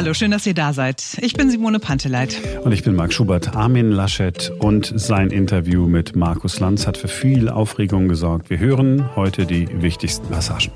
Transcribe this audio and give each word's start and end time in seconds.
Hallo, 0.00 0.14
schön, 0.14 0.30
dass 0.30 0.46
ihr 0.46 0.54
da 0.54 0.72
seid. 0.72 1.18
Ich 1.20 1.34
bin 1.34 1.50
Simone 1.50 1.78
Panteleit. 1.78 2.40
Und 2.64 2.72
ich 2.72 2.82
bin 2.82 2.94
Marc 2.94 3.12
Schubert. 3.12 3.54
Armin 3.54 3.90
Laschet 3.90 4.50
und 4.58 4.90
sein 4.96 5.28
Interview 5.28 5.86
mit 5.86 6.16
Markus 6.16 6.58
Lanz 6.58 6.86
hat 6.86 6.96
für 6.96 7.06
viel 7.06 7.50
Aufregung 7.50 8.08
gesorgt. 8.08 8.48
Wir 8.48 8.58
hören 8.58 9.14
heute 9.14 9.44
die 9.44 9.68
wichtigsten 9.82 10.26
Passagen. 10.28 10.72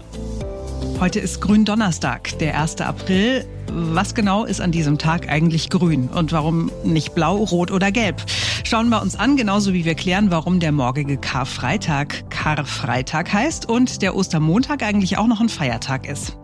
Heute 1.00 1.20
ist 1.20 1.40
Gründonnerstag, 1.40 2.38
der 2.38 2.60
1. 2.60 2.82
April. 2.82 3.46
Was 3.76 4.14
genau 4.14 4.44
ist 4.44 4.60
an 4.60 4.70
diesem 4.70 4.98
Tag 4.98 5.28
eigentlich 5.28 5.68
grün 5.68 6.06
und 6.06 6.30
warum 6.30 6.70
nicht 6.84 7.16
blau, 7.16 7.38
rot 7.38 7.72
oder 7.72 7.90
gelb? 7.90 8.22
Schauen 8.62 8.88
wir 8.88 9.02
uns 9.02 9.16
an, 9.16 9.36
genauso 9.36 9.74
wie 9.74 9.84
wir 9.84 9.96
klären, 9.96 10.30
warum 10.30 10.60
der 10.60 10.70
morgige 10.70 11.16
Karfreitag 11.16 12.30
Karfreitag 12.30 13.32
heißt 13.32 13.68
und 13.68 14.00
der 14.00 14.14
Ostermontag 14.14 14.84
eigentlich 14.84 15.18
auch 15.18 15.26
noch 15.26 15.40
ein 15.40 15.48
Feiertag 15.48 16.06
ist. 16.06 16.38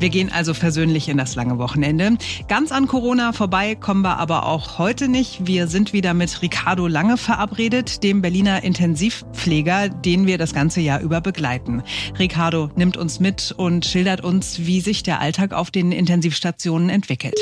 Wir 0.00 0.08
gehen 0.08 0.32
also 0.32 0.54
versöhnlich 0.54 1.08
in 1.08 1.18
das 1.18 1.36
lange 1.36 1.58
Wochenende. 1.58 2.16
Ganz 2.48 2.72
an 2.72 2.88
Corona 2.88 3.32
vorbei 3.32 3.76
kommen 3.76 4.02
wir 4.02 4.18
aber 4.18 4.46
auch 4.46 4.78
heute 4.78 5.06
nicht. 5.06 5.46
Wir 5.46 5.68
sind 5.68 5.92
wieder 5.92 6.14
mit 6.14 6.42
Ricardo 6.42 6.88
Lange 6.88 7.16
verabredet, 7.16 8.02
dem 8.02 8.20
Berliner 8.20 8.64
Intensivpfleger, 8.64 9.88
den 9.88 10.26
wir 10.26 10.36
das 10.36 10.52
ganze 10.52 10.80
Jahr 10.80 11.00
über 11.00 11.20
begleiten. 11.20 11.82
Ricardo 12.18 12.70
nimmt 12.74 12.96
uns 12.96 13.20
mit 13.20 13.54
und 13.56 13.84
schildert 13.84 14.22
uns, 14.22 14.66
wie 14.66 14.80
sich 14.80 15.04
der 15.04 15.20
Alltag 15.20 15.52
auf 15.52 15.70
den 15.70 15.92
Intensivstationen 15.92 16.53
entwickelt. 16.62 17.38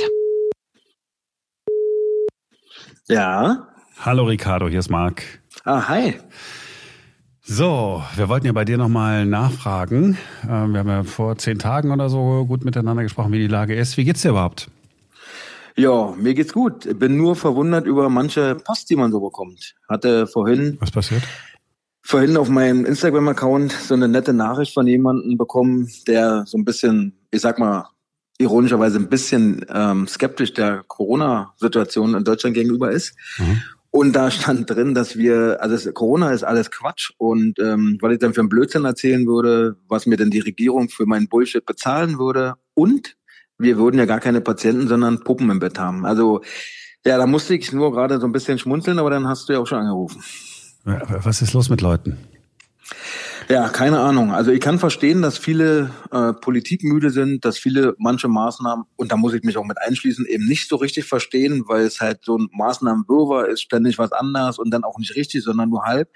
Ja. 3.09 3.69
Hallo 4.01 4.25
Ricardo, 4.25 4.69
hier 4.69 4.79
ist 4.79 4.91
Marc. 4.91 5.23
Ah, 5.65 5.88
hi. 5.88 6.15
So, 7.43 8.02
wir 8.16 8.29
wollten 8.29 8.47
ja 8.47 8.52
bei 8.52 8.65
dir 8.65 8.79
nochmal 8.79 9.27
nachfragen. 9.27 10.16
Ähm, 10.48 10.73
wir 10.73 10.80
haben 10.80 10.88
ja 10.88 11.02
vor 11.02 11.37
zehn 11.37 11.59
Tagen 11.59 11.91
oder 11.91 12.09
so 12.09 12.47
gut 12.47 12.65
miteinander 12.65 13.02
gesprochen, 13.02 13.33
wie 13.33 13.38
die 13.38 13.48
Lage 13.48 13.75
ist. 13.75 13.97
Wie 13.97 14.05
geht's 14.05 14.23
dir 14.23 14.30
überhaupt? 14.30 14.71
Ja, 15.77 16.15
mir 16.16 16.35
geht's 16.35 16.52
gut. 16.52 16.99
Bin 16.99 17.16
nur 17.16 17.35
verwundert 17.37 17.87
über 17.87 18.09
manche 18.09 18.55
Post, 18.55 18.90
die 18.90 18.96
man 18.96 19.10
so 19.10 19.21
bekommt. 19.21 19.74
Hatte 19.88 20.27
vorhin. 20.27 20.77
Was 20.80 20.90
passiert? 20.90 21.23
Vorhin 22.02 22.37
auf 22.37 22.49
meinem 22.49 22.85
Instagram-Account 22.85 23.73
so 23.73 23.95
eine 23.95 24.09
nette 24.09 24.33
Nachricht 24.33 24.74
von 24.74 24.87
jemandem 24.87 25.37
bekommen, 25.37 25.88
der 26.07 26.45
so 26.46 26.59
ein 26.59 26.65
bisschen, 26.65 27.18
ich 27.30 27.40
sag 27.40 27.59
mal, 27.59 27.88
ironischerweise 28.38 28.99
ein 28.99 29.09
bisschen 29.09 29.65
ähm, 29.73 30.07
skeptisch 30.07 30.52
der 30.52 30.85
Corona-Situation 30.87 32.15
in 32.15 32.25
Deutschland 32.25 32.55
gegenüber 32.55 32.91
ist. 32.91 33.15
Mhm. 33.39 33.63
Und 33.91 34.15
da 34.15 34.30
stand 34.30 34.69
drin, 34.74 34.95
dass 34.95 35.16
wir, 35.16 35.59
also 35.61 35.74
es, 35.74 35.95
Corona 35.95 36.33
ist 36.33 36.43
alles 36.43 36.71
Quatsch 36.71 37.13
und 37.19 37.59
ähm, 37.59 37.99
weil 38.01 38.13
ich 38.13 38.19
dann 38.19 38.35
für 38.35 38.41
einen 38.41 38.49
Blödsinn 38.49 38.85
erzählen 38.85 39.27
würde, 39.27 39.77
was 39.89 40.07
mir 40.07 40.16
denn 40.16 40.30
die 40.30 40.41
Regierung 40.41 40.89
für 40.89 41.07
meinen 41.07 41.29
Bullshit 41.29 41.65
bezahlen 41.65 42.19
würde 42.19 42.55
und 42.74 43.16
wir 43.59 43.79
würden 43.79 43.99
ja 43.99 44.07
gar 44.07 44.21
keine 44.21 44.41
Patienten, 44.41 44.89
sondern 44.89 45.23
Puppen 45.23 45.51
im 45.51 45.61
Bett 45.61 45.79
haben. 45.79 46.05
Also 46.05 46.41
ja, 47.05 47.19
da 47.19 47.27
musste 47.27 47.55
ich 47.55 47.73
nur 47.73 47.93
gerade 47.93 48.19
so 48.19 48.27
ein 48.27 48.33
bisschen 48.33 48.59
schmunzeln, 48.59 48.99
aber 48.99 49.11
dann 49.11 49.29
hast 49.29 49.49
du 49.49 49.52
ja 49.52 49.59
auch 49.59 49.67
schon 49.67 49.79
angerufen. 49.79 50.23
Was 50.85 51.43
ist 51.43 51.52
los 51.52 51.69
mit 51.69 51.80
Leuten? 51.80 52.19
Ja, 53.48 53.68
keine 53.68 54.01
Ahnung. 54.01 54.32
Also 54.32 54.51
ich 54.51 54.60
kann 54.60 54.79
verstehen, 54.79 55.23
dass 55.23 55.38
viele 55.38 55.90
äh, 56.10 56.32
politikmüde 56.32 57.10
sind, 57.10 57.45
dass 57.45 57.59
viele 57.59 57.95
manche 57.99 58.29
Maßnahmen, 58.29 58.84
und 58.96 59.12
da 59.12 59.16
muss 59.16 59.34
ich 59.34 59.43
mich 59.43 59.57
auch 59.57 59.65
mit 59.65 59.79
einschließen, 59.79 60.26
eben 60.26 60.46
nicht 60.46 60.68
so 60.68 60.76
richtig 60.76 61.04
verstehen, 61.07 61.65
weil 61.66 61.84
es 61.84 62.01
halt 62.01 62.21
so 62.24 62.38
ein 62.38 62.49
Maßnahmenwürfer 62.52 63.49
ist, 63.49 63.62
ständig 63.62 63.99
was 63.99 64.12
anders 64.12 64.59
und 64.59 64.71
dann 64.71 64.84
auch 64.84 64.99
nicht 64.99 65.16
richtig, 65.16 65.43
sondern 65.43 65.71
nur 65.71 65.84
halb. 65.84 66.09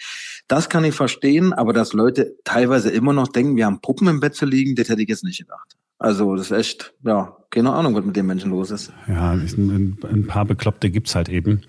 Das 0.48 0.68
kann 0.68 0.84
ich 0.84 0.94
verstehen, 0.94 1.52
aber 1.52 1.72
dass 1.72 1.92
Leute 1.92 2.36
teilweise 2.44 2.90
immer 2.90 3.12
noch 3.12 3.28
denken, 3.28 3.56
wir 3.56 3.66
haben 3.66 3.80
Puppen 3.80 4.08
im 4.08 4.20
Bett 4.20 4.34
zu 4.34 4.46
liegen, 4.46 4.74
das 4.76 4.88
hätte 4.88 5.02
ich 5.02 5.08
jetzt 5.08 5.24
nicht 5.24 5.38
gedacht. 5.38 5.76
Also 5.98 6.36
das 6.36 6.50
ist 6.50 6.56
echt, 6.56 6.94
ja, 7.04 7.36
keine 7.50 7.72
Ahnung, 7.72 7.94
was 7.94 8.04
mit 8.04 8.16
den 8.16 8.26
Menschen 8.26 8.50
los 8.50 8.70
ist. 8.70 8.92
Ja, 9.08 9.30
ein, 9.30 9.96
ein 10.02 10.26
paar 10.26 10.44
Bekloppte 10.44 10.90
gibt's 10.90 11.14
halt 11.14 11.28
eben. 11.28 11.62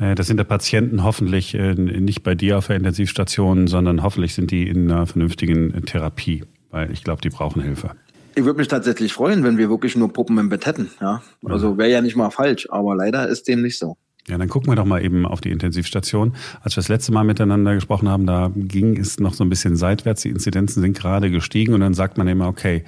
Äh, 0.00 0.14
das 0.14 0.28
sind 0.28 0.38
der 0.38 0.44
Patienten 0.44 1.04
hoffentlich 1.04 1.54
äh, 1.54 1.74
nicht 1.74 2.22
bei 2.22 2.34
dir 2.34 2.56
auf 2.58 2.68
der 2.68 2.76
Intensivstation, 2.76 3.66
sondern 3.66 4.02
hoffentlich 4.02 4.34
sind 4.34 4.50
die 4.50 4.66
in 4.66 4.90
einer 4.90 5.06
vernünftigen 5.06 5.84
Therapie, 5.84 6.44
weil 6.70 6.90
ich 6.90 7.04
glaube, 7.04 7.20
die 7.20 7.28
brauchen 7.28 7.60
Hilfe. 7.60 7.90
Ich 8.34 8.44
würde 8.44 8.58
mich 8.58 8.68
tatsächlich 8.68 9.12
freuen, 9.12 9.44
wenn 9.44 9.58
wir 9.58 9.68
wirklich 9.68 9.96
nur 9.96 10.12
Puppen 10.12 10.38
im 10.38 10.48
Bett 10.48 10.66
hätten. 10.66 10.90
Ja, 11.00 11.22
also 11.44 11.78
wäre 11.78 11.90
ja 11.90 12.00
nicht 12.00 12.16
mal 12.16 12.30
falsch, 12.30 12.68
aber 12.70 12.94
leider 12.94 13.28
ist 13.28 13.48
dem 13.48 13.62
nicht 13.62 13.78
so. 13.78 13.96
Ja, 14.28 14.38
dann 14.38 14.48
gucken 14.48 14.70
wir 14.70 14.76
doch 14.76 14.84
mal 14.84 15.04
eben 15.04 15.24
auf 15.24 15.40
die 15.40 15.50
Intensivstation. 15.50 16.34
Als 16.60 16.76
wir 16.76 16.80
das 16.80 16.88
letzte 16.88 17.12
Mal 17.12 17.24
miteinander 17.24 17.74
gesprochen 17.74 18.08
haben, 18.08 18.26
da 18.26 18.50
ging 18.54 18.96
es 18.98 19.20
noch 19.20 19.34
so 19.34 19.44
ein 19.44 19.48
bisschen 19.48 19.76
seitwärts. 19.76 20.22
Die 20.22 20.30
Inzidenzen 20.30 20.82
sind 20.82 20.98
gerade 20.98 21.30
gestiegen 21.30 21.74
und 21.74 21.80
dann 21.80 21.94
sagt 21.94 22.18
man 22.18 22.26
immer, 22.26 22.48
okay, 22.48 22.84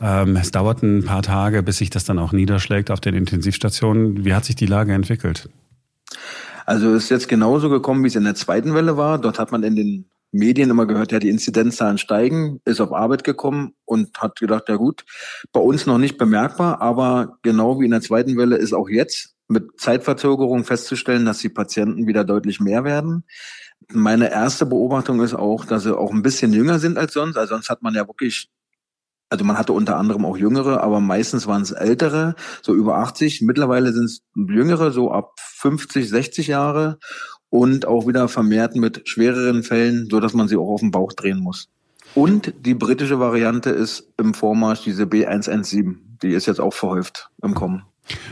ähm, 0.00 0.36
es 0.36 0.50
dauert 0.50 0.82
ein 0.82 1.04
paar 1.04 1.22
Tage, 1.22 1.62
bis 1.62 1.78
sich 1.78 1.90
das 1.90 2.04
dann 2.04 2.18
auch 2.18 2.32
niederschlägt 2.32 2.90
auf 2.90 3.00
den 3.00 3.14
Intensivstationen. 3.14 4.24
Wie 4.24 4.34
hat 4.34 4.44
sich 4.44 4.56
die 4.56 4.66
Lage 4.66 4.92
entwickelt? 4.92 5.48
Also 6.66 6.94
es 6.94 7.04
ist 7.04 7.10
jetzt 7.10 7.28
genauso 7.28 7.68
gekommen, 7.68 8.02
wie 8.04 8.08
es 8.08 8.16
in 8.16 8.24
der 8.24 8.34
zweiten 8.34 8.74
Welle 8.74 8.96
war. 8.96 9.18
Dort 9.18 9.38
hat 9.38 9.52
man 9.52 9.62
in 9.62 9.76
den 9.76 10.10
Medien 10.32 10.70
immer 10.70 10.86
gehört, 10.86 11.12
ja, 11.12 11.18
die 11.18 11.28
Inzidenzzahlen 11.28 11.98
steigen, 11.98 12.60
ist 12.64 12.80
auf 12.80 12.92
Arbeit 12.92 13.24
gekommen 13.24 13.74
und 13.84 14.16
hat 14.18 14.38
gedacht, 14.38 14.68
ja 14.68 14.76
gut, 14.76 15.04
bei 15.52 15.60
uns 15.60 15.86
noch 15.86 15.98
nicht 15.98 16.18
bemerkbar, 16.18 16.80
aber 16.80 17.38
genau 17.42 17.80
wie 17.80 17.86
in 17.86 17.90
der 17.90 18.00
zweiten 18.00 18.36
Welle 18.36 18.56
ist 18.56 18.72
auch 18.72 18.88
jetzt 18.88 19.34
mit 19.48 19.80
Zeitverzögerung 19.80 20.64
festzustellen, 20.64 21.24
dass 21.24 21.38
die 21.38 21.48
Patienten 21.48 22.06
wieder 22.06 22.22
deutlich 22.22 22.60
mehr 22.60 22.84
werden. 22.84 23.24
Meine 23.92 24.30
erste 24.30 24.66
Beobachtung 24.66 25.20
ist 25.20 25.34
auch, 25.34 25.64
dass 25.64 25.82
sie 25.82 25.96
auch 25.96 26.12
ein 26.12 26.22
bisschen 26.22 26.52
jünger 26.52 26.78
sind 26.78 26.96
als 26.96 27.14
sonst. 27.14 27.36
Also 27.36 27.54
sonst 27.54 27.68
hat 27.68 27.82
man 27.82 27.94
ja 27.94 28.06
wirklich 28.06 28.48
also 29.30 29.44
man 29.44 29.56
hatte 29.56 29.72
unter 29.72 29.96
anderem 29.96 30.24
auch 30.24 30.36
Jüngere, 30.36 30.82
aber 30.82 31.00
meistens 31.00 31.46
waren 31.46 31.62
es 31.62 31.70
Ältere, 31.70 32.34
so 32.62 32.74
über 32.74 32.98
80. 32.98 33.42
Mittlerweile 33.42 33.92
sind 33.92 34.04
es 34.04 34.22
Jüngere, 34.34 34.90
so 34.90 35.12
ab 35.12 35.32
50, 35.38 36.08
60 36.08 36.48
Jahre 36.48 36.98
und 37.48 37.86
auch 37.86 38.08
wieder 38.08 38.28
vermehrt 38.28 38.74
mit 38.74 39.08
schwereren 39.08 39.62
Fällen, 39.62 40.08
so 40.10 40.18
dass 40.20 40.34
man 40.34 40.48
sie 40.48 40.56
auch 40.56 40.68
auf 40.68 40.80
den 40.80 40.90
Bauch 40.90 41.12
drehen 41.12 41.38
muss. 41.38 41.68
Und 42.14 42.52
die 42.66 42.74
britische 42.74 43.20
Variante 43.20 43.70
ist 43.70 44.12
im 44.18 44.34
Vormarsch 44.34 44.82
diese 44.82 45.04
B117. 45.04 45.94
Die 46.22 46.32
ist 46.32 46.46
jetzt 46.46 46.60
auch 46.60 46.74
verhäuft 46.74 47.30
im 47.40 47.54
Kommen. 47.54 47.84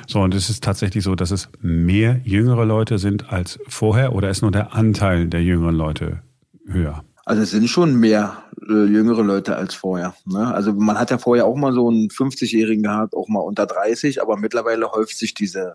So, 0.09 0.20
und 0.20 0.34
es 0.34 0.50
ist 0.50 0.65
tatsächlich 0.65 1.04
so, 1.04 1.15
dass 1.15 1.30
es 1.30 1.48
mehr 1.60 2.20
jüngere 2.25 2.65
Leute 2.65 2.98
sind 2.98 3.32
als 3.32 3.60
vorher 3.69 4.15
oder 4.15 4.30
ist 4.30 4.42
nur 4.42 4.50
der 4.50 4.75
Anteil 4.75 5.28
der 5.28 5.44
jüngeren 5.44 5.76
Leute 5.76 6.22
höher? 6.66 7.04
Also 7.28 7.43
es 7.43 7.50
sind 7.50 7.69
schon 7.69 7.97
mehr 7.97 8.43
äh, 8.66 8.87
jüngere 8.87 9.22
Leute 9.22 9.55
als 9.55 9.75
vorher. 9.75 10.15
Ne? 10.25 10.47
Also 10.47 10.72
man 10.72 10.99
hat 10.99 11.11
ja 11.11 11.19
vorher 11.19 11.44
auch 11.44 11.56
mal 11.56 11.75
so 11.75 11.91
einen 11.91 12.09
50-Jährigen 12.09 12.83
gehabt, 12.83 13.15
auch 13.15 13.28
mal 13.28 13.41
unter 13.41 13.66
30, 13.66 14.22
aber 14.22 14.39
mittlerweile 14.39 14.91
häuft 14.93 15.19
sich 15.19 15.34
diese, 15.34 15.75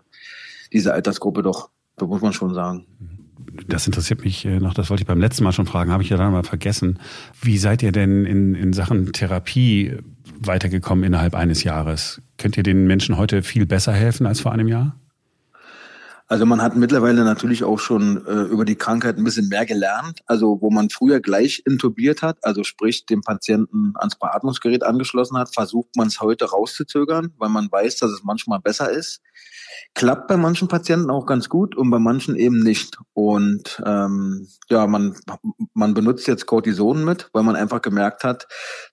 diese 0.72 0.92
Altersgruppe 0.92 1.44
doch, 1.44 1.70
da 1.94 2.06
muss 2.06 2.22
man 2.22 2.32
schon 2.32 2.54
sagen. 2.54 2.86
Das 3.68 3.86
interessiert 3.86 4.24
mich 4.24 4.44
äh, 4.44 4.58
noch, 4.58 4.74
das 4.74 4.90
wollte 4.90 5.04
ich 5.04 5.06
beim 5.06 5.20
letzten 5.20 5.44
Mal 5.44 5.52
schon 5.52 5.66
fragen, 5.66 5.92
habe 5.92 6.02
ich 6.02 6.08
ja 6.08 6.16
dann 6.16 6.32
mal 6.32 6.42
vergessen. 6.42 6.98
Wie 7.40 7.56
seid 7.56 7.84
ihr 7.84 7.92
denn 7.92 8.26
in, 8.26 8.56
in 8.56 8.72
Sachen 8.72 9.12
Therapie 9.12 9.98
weitergekommen 10.40 11.04
innerhalb 11.04 11.36
eines 11.36 11.62
Jahres? 11.62 12.20
Könnt 12.36 12.56
ihr 12.56 12.64
den 12.64 12.88
Menschen 12.88 13.16
heute 13.16 13.44
viel 13.44 13.64
besser 13.64 13.92
helfen 13.92 14.26
als 14.26 14.40
vor 14.40 14.50
einem 14.50 14.66
Jahr? 14.66 14.96
Also 16.26 16.46
man 16.46 16.62
hat 16.62 16.74
mittlerweile 16.74 17.22
natürlich 17.22 17.64
auch 17.64 17.78
schon 17.78 18.26
äh, 18.26 18.44
über 18.44 18.64
die 18.64 18.76
Krankheit 18.76 19.18
ein 19.18 19.24
bisschen 19.24 19.48
mehr 19.48 19.66
gelernt. 19.66 20.20
Also 20.24 20.58
wo 20.60 20.70
man 20.70 20.88
früher 20.88 21.20
gleich 21.20 21.62
intubiert 21.66 22.22
hat, 22.22 22.38
also 22.42 22.64
sprich 22.64 23.04
dem 23.04 23.20
Patienten 23.20 23.92
ans 23.96 24.16
Beatmungsgerät 24.16 24.84
angeschlossen 24.84 25.36
hat, 25.36 25.52
versucht 25.52 25.94
man 25.96 26.08
es 26.08 26.20
heute 26.20 26.46
rauszuzögern, 26.46 27.34
weil 27.36 27.50
man 27.50 27.70
weiß, 27.70 27.96
dass 27.96 28.10
es 28.10 28.24
manchmal 28.24 28.60
besser 28.60 28.90
ist. 28.90 29.20
Klappt 29.94 30.28
bei 30.28 30.36
manchen 30.36 30.68
Patienten 30.68 31.10
auch 31.10 31.26
ganz 31.26 31.48
gut 31.48 31.76
und 31.76 31.90
bei 31.90 31.98
manchen 31.98 32.36
eben 32.36 32.60
nicht. 32.60 32.98
Und 33.12 33.82
ähm, 33.86 34.48
ja, 34.68 34.86
man, 34.86 35.16
man 35.72 35.94
benutzt 35.94 36.26
jetzt 36.26 36.46
Cortison 36.46 37.04
mit, 37.04 37.30
weil 37.32 37.42
man 37.42 37.56
einfach 37.56 37.82
gemerkt 37.82 38.24
hat, 38.24 38.46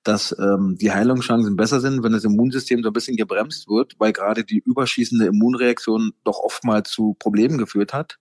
dass 0.04 0.36
ähm, 0.40 0.78
die 0.80 0.92
Heilungschancen 0.92 1.56
besser 1.56 1.80
sind, 1.80 2.04
wenn 2.04 2.14
das 2.14 2.24
Immunsystem 2.24 2.84
so 2.84 2.90
ein 2.90 2.94
bisschen 2.94 3.18
gebremst 3.18 3.68
wird, 3.68 3.96
weil 4.00 4.14
gerade 4.14 4.44
die 4.44 4.60
überschießende 4.60 5.26
Immunreaktion 5.26 6.14
doch 6.24 6.40
oftmals 6.40 6.92
zu 6.92 7.16
Problemen 7.20 7.58
geführt 7.58 7.94
hat. 7.94 8.20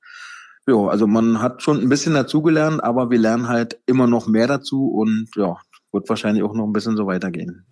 Ja, 0.67 0.87
also 0.87 1.07
man 1.07 1.41
hat 1.41 1.63
schon 1.63 1.81
ein 1.81 1.89
bisschen 1.89 2.15
dazugelernt, 2.15 2.83
aber 2.85 3.11
wir 3.11 3.19
lernen 3.19 3.49
halt 3.49 3.81
immer 3.87 4.07
noch 4.07 4.27
mehr 4.27 4.47
dazu 4.47 4.89
und 4.89 5.29
ja, 5.35 5.57
wird 5.93 6.09
wahrscheinlich 6.09 6.45
auch 6.45 6.55
noch 6.55 6.67
ein 6.67 6.73
bisschen 6.73 6.97
so 6.97 7.07
weitergehen. 7.07 7.67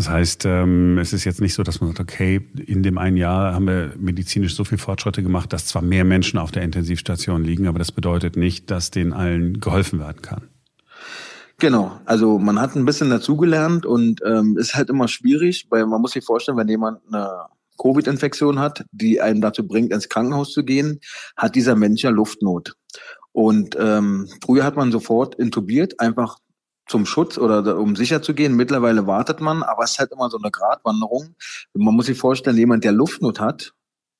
Das 0.00 0.08
heißt, 0.08 0.46
ähm, 0.46 0.96
es 0.96 1.12
ist 1.12 1.24
jetzt 1.24 1.42
nicht 1.42 1.52
so, 1.52 1.62
dass 1.62 1.82
man 1.82 1.90
sagt, 1.90 2.00
okay, 2.00 2.40
in 2.56 2.82
dem 2.82 2.96
einen 2.96 3.18
Jahr 3.18 3.52
haben 3.52 3.66
wir 3.66 3.92
medizinisch 3.98 4.54
so 4.54 4.64
viel 4.64 4.78
Fortschritte 4.78 5.22
gemacht, 5.22 5.52
dass 5.52 5.66
zwar 5.66 5.82
mehr 5.82 6.06
Menschen 6.06 6.38
auf 6.38 6.50
der 6.50 6.62
Intensivstation 6.62 7.44
liegen, 7.44 7.66
aber 7.66 7.78
das 7.78 7.92
bedeutet 7.92 8.34
nicht, 8.34 8.70
dass 8.70 8.90
denen 8.90 9.12
allen 9.12 9.60
geholfen 9.60 10.00
werden 10.00 10.22
kann. 10.22 10.48
Genau, 11.58 12.00
also 12.06 12.38
man 12.38 12.58
hat 12.58 12.76
ein 12.76 12.86
bisschen 12.86 13.10
dazugelernt 13.10 13.84
und 13.84 14.22
ähm, 14.24 14.56
ist 14.56 14.74
halt 14.74 14.88
immer 14.88 15.06
schwierig, 15.06 15.66
weil 15.68 15.84
man 15.84 16.00
muss 16.00 16.12
sich 16.12 16.24
vorstellen, 16.24 16.56
wenn 16.56 16.68
jemand 16.68 17.00
eine 17.12 17.28
Covid-Infektion 17.76 18.58
hat, 18.58 18.86
die 18.92 19.20
einen 19.20 19.42
dazu 19.42 19.68
bringt, 19.68 19.92
ins 19.92 20.08
Krankenhaus 20.08 20.50
zu 20.50 20.64
gehen, 20.64 21.00
hat 21.36 21.56
dieser 21.56 21.76
Mensch 21.76 22.04
ja 22.04 22.08
Luftnot. 22.08 22.72
Und 23.32 23.76
ähm, 23.78 24.30
früher 24.42 24.64
hat 24.64 24.76
man 24.76 24.92
sofort 24.92 25.34
intubiert, 25.34 26.00
einfach 26.00 26.38
zum 26.90 27.06
Schutz 27.06 27.38
oder 27.38 27.78
um 27.78 27.94
sicher 27.94 28.20
zu 28.20 28.34
gehen. 28.34 28.56
Mittlerweile 28.56 29.06
wartet 29.06 29.40
man, 29.40 29.62
aber 29.62 29.84
es 29.84 29.92
ist 29.92 29.98
halt 30.00 30.10
immer 30.10 30.28
so 30.28 30.38
eine 30.38 30.50
Gratwanderung. 30.50 31.36
Man 31.72 31.94
muss 31.94 32.06
sich 32.06 32.18
vorstellen, 32.18 32.56
jemand, 32.56 32.82
der 32.82 32.90
Luftnot 32.90 33.38
hat 33.38 33.74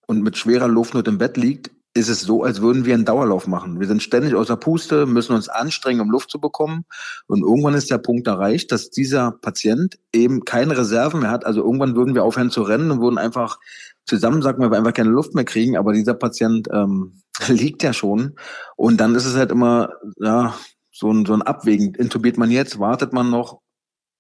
und 0.07 0.23
mit 0.23 0.37
schwerer 0.37 0.69
Luftnot 0.69 1.09
im 1.09 1.19
Bett 1.19 1.37
liegt, 1.37 1.73
ist 1.95 2.09
es 2.09 2.21
so, 2.21 2.45
als 2.45 2.61
würden 2.63 2.85
wir 2.85 2.95
einen 2.95 3.05
Dauerlauf 3.05 3.49
machen. 3.49 3.81
Wir 3.81 3.89
sind 3.89 4.05
ständig 4.05 4.37
außer 4.37 4.57
Puste, 4.57 5.07
müssen 5.07 5.35
uns 5.35 5.49
anstrengen, 5.49 6.01
um 6.01 6.11
Luft 6.11 6.31
zu 6.31 6.39
bekommen. 6.39 6.85
Und 7.27 7.43
irgendwann 7.43 7.75
ist 7.75 7.91
der 7.91 7.99
Punkt 7.99 8.29
erreicht, 8.29 8.71
dass 8.71 8.91
dieser 8.91 9.33
Patient 9.33 9.99
eben 10.13 10.45
keine 10.45 10.79
Reserven 10.79 11.23
mehr 11.23 11.33
hat. 11.33 11.45
Also 11.45 11.65
irgendwann 11.65 11.97
würden 11.97 12.15
wir 12.15 12.23
aufhören 12.23 12.53
zu 12.53 12.63
rennen 12.63 12.93
und 12.93 13.01
würden 13.01 13.19
einfach 13.19 13.59
zusammensacken, 14.07 14.63
weil 14.63 14.71
wir 14.71 14.79
einfach 14.79 14.95
keine 14.95 15.11
Luft 15.11 15.35
mehr 15.35 15.45
kriegen. 15.45 15.77
Aber 15.77 15.93
dieser 15.93 16.15
Patient 16.15 16.69
ähm, 16.73 17.21
liegt 17.49 17.83
ja 17.83 17.93
schon. 17.93 18.37
Und 18.77 18.99
dann 18.99 19.17
ist 19.17 19.27
es 19.27 19.35
halt 19.35 19.51
immer, 19.51 19.91
ja, 20.21 20.55
so 21.00 21.11
ein, 21.11 21.25
so 21.25 21.32
ein 21.32 21.43
Abwägen. 21.43 21.94
Intubiert 21.94 22.37
man 22.37 22.50
jetzt, 22.50 22.79
wartet 22.79 23.14
man 23.14 23.31
noch, 23.31 23.62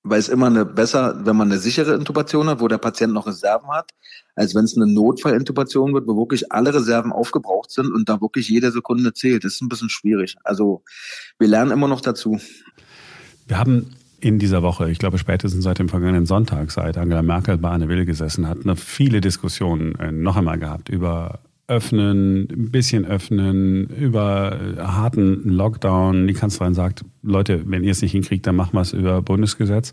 weil 0.02 0.18
es 0.18 0.30
immer 0.30 0.46
eine 0.46 0.64
besser, 0.64 1.26
wenn 1.26 1.36
man 1.36 1.52
eine 1.52 1.60
sichere 1.60 1.94
Intubation 1.94 2.48
hat, 2.48 2.60
wo 2.60 2.68
der 2.68 2.78
Patient 2.78 3.12
noch 3.12 3.26
Reserven 3.26 3.68
hat, 3.70 3.90
als 4.34 4.54
wenn 4.54 4.64
es 4.64 4.74
eine 4.74 4.86
Notfallintubation 4.86 5.92
wird, 5.92 6.06
wo 6.06 6.16
wirklich 6.16 6.50
alle 6.50 6.72
Reserven 6.72 7.12
aufgebraucht 7.12 7.70
sind 7.70 7.92
und 7.92 8.08
da 8.08 8.22
wirklich 8.22 8.48
jede 8.48 8.72
Sekunde 8.72 9.12
zählt. 9.12 9.44
Das 9.44 9.52
ist 9.52 9.60
ein 9.60 9.68
bisschen 9.68 9.90
schwierig. 9.90 10.36
Also 10.42 10.82
wir 11.38 11.48
lernen 11.48 11.70
immer 11.70 11.86
noch 11.86 12.00
dazu. 12.00 12.40
Wir 13.46 13.58
haben 13.58 13.94
in 14.20 14.38
dieser 14.38 14.62
Woche, 14.62 14.90
ich 14.90 14.98
glaube 14.98 15.18
spätestens 15.18 15.64
seit 15.64 15.78
dem 15.78 15.90
vergangenen 15.90 16.24
Sonntag, 16.24 16.70
seit 16.70 16.96
Angela 16.96 17.22
Merkel 17.22 17.58
bei 17.58 17.68
Anne 17.68 17.88
Will 17.88 18.06
gesessen 18.06 18.48
hat, 18.48 18.64
eine 18.64 18.76
viele 18.76 19.20
Diskussionen 19.20 19.96
äh, 19.96 20.12
noch 20.12 20.36
einmal 20.36 20.58
gehabt 20.58 20.88
über 20.88 21.40
öffnen, 21.70 22.48
ein 22.50 22.70
bisschen 22.70 23.06
öffnen, 23.06 23.86
über 23.86 24.58
harten 24.76 25.48
Lockdown. 25.48 26.26
Die 26.26 26.34
Kanzlerin 26.34 26.74
sagt, 26.74 27.04
Leute, 27.22 27.62
wenn 27.66 27.84
ihr 27.84 27.92
es 27.92 28.02
nicht 28.02 28.12
hinkriegt, 28.12 28.46
dann 28.46 28.56
machen 28.56 28.74
wir 28.74 28.80
es 28.80 28.92
über 28.92 29.22
Bundesgesetz. 29.22 29.92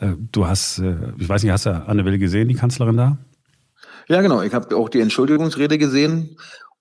Äh, 0.00 0.12
du 0.32 0.46
hast, 0.46 0.78
äh, 0.78 0.94
ich 1.18 1.28
weiß 1.28 1.42
nicht, 1.42 1.52
hast 1.52 1.66
du 1.66 1.70
Anne 1.86 2.04
Will 2.04 2.18
gesehen, 2.18 2.48
die 2.48 2.54
Kanzlerin 2.54 2.96
da? 2.96 3.18
Ja, 4.08 4.22
genau. 4.22 4.40
Ich 4.42 4.54
habe 4.54 4.74
auch 4.76 4.88
die 4.88 5.00
Entschuldigungsrede 5.00 5.78
gesehen 5.78 6.36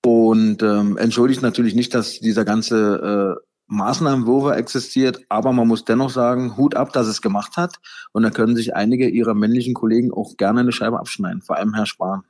und 0.06 0.62
ähm, 0.62 0.98
entschuldigt 0.98 1.41
natürlich 1.41 1.74
nicht, 1.74 1.95
dass 1.95 2.19
dieser 2.19 2.45
ganze 2.45 3.39
äh, 3.41 3.45
Maßnahmenwurf 3.68 4.56
existiert, 4.56 5.21
aber 5.27 5.51
man 5.51 5.68
muss 5.68 5.86
dennoch 5.86 6.12
sagen, 6.12 6.56
Hut 6.56 6.75
ab, 6.75 6.94
dass 6.94 7.07
es 7.07 7.24
gemacht 7.24 7.57
hat. 7.57 7.77
Und 8.13 8.21
da 8.21 8.30
können 8.30 8.56
sich 8.56 8.75
einige 8.75 9.09
ihrer 9.09 9.33
männlichen 9.33 9.74
Kollegen 9.74 10.13
auch 10.13 10.38
gerne 10.38 10.59
eine 10.59 10.71
Scheibe 10.71 11.00
abschneiden, 11.00 11.41
vor 11.41 11.56
allem 11.56 11.74
Herr 11.74 11.88
Spahn. 11.88 12.24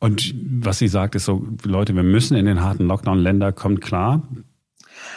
Und 0.00 0.34
was 0.62 0.78
sie 0.78 0.88
sagt, 0.88 1.14
ist 1.14 1.24
so, 1.24 1.44
Leute, 1.64 1.94
wir 1.94 2.02
müssen 2.02 2.36
in 2.36 2.46
den 2.46 2.62
harten 2.62 2.86
Lockdown-Länder, 2.86 3.52
kommt 3.52 3.80
klar. 3.80 4.22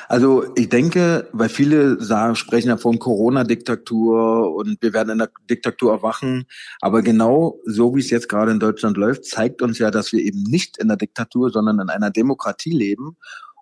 Also 0.07 0.43
ich 0.55 0.69
denke, 0.69 1.29
weil 1.31 1.49
viele 1.49 2.01
sagen, 2.03 2.35
sprechen 2.35 2.69
ja 2.69 2.77
von 2.77 2.99
Corona-Diktatur 2.99 4.53
und 4.53 4.77
wir 4.81 4.93
werden 4.93 5.11
in 5.11 5.17
der 5.19 5.29
Diktatur 5.49 5.93
erwachen. 5.93 6.45
Aber 6.81 7.01
genau 7.01 7.59
so, 7.65 7.95
wie 7.95 7.99
es 7.99 8.09
jetzt 8.09 8.27
gerade 8.27 8.51
in 8.51 8.59
Deutschland 8.59 8.97
läuft, 8.97 9.25
zeigt 9.25 9.61
uns 9.61 9.79
ja, 9.79 9.91
dass 9.91 10.11
wir 10.11 10.19
eben 10.19 10.43
nicht 10.43 10.77
in 10.77 10.87
der 10.87 10.97
Diktatur, 10.97 11.49
sondern 11.49 11.79
in 11.79 11.89
einer 11.89 12.11
Demokratie 12.11 12.71
leben. 12.71 13.17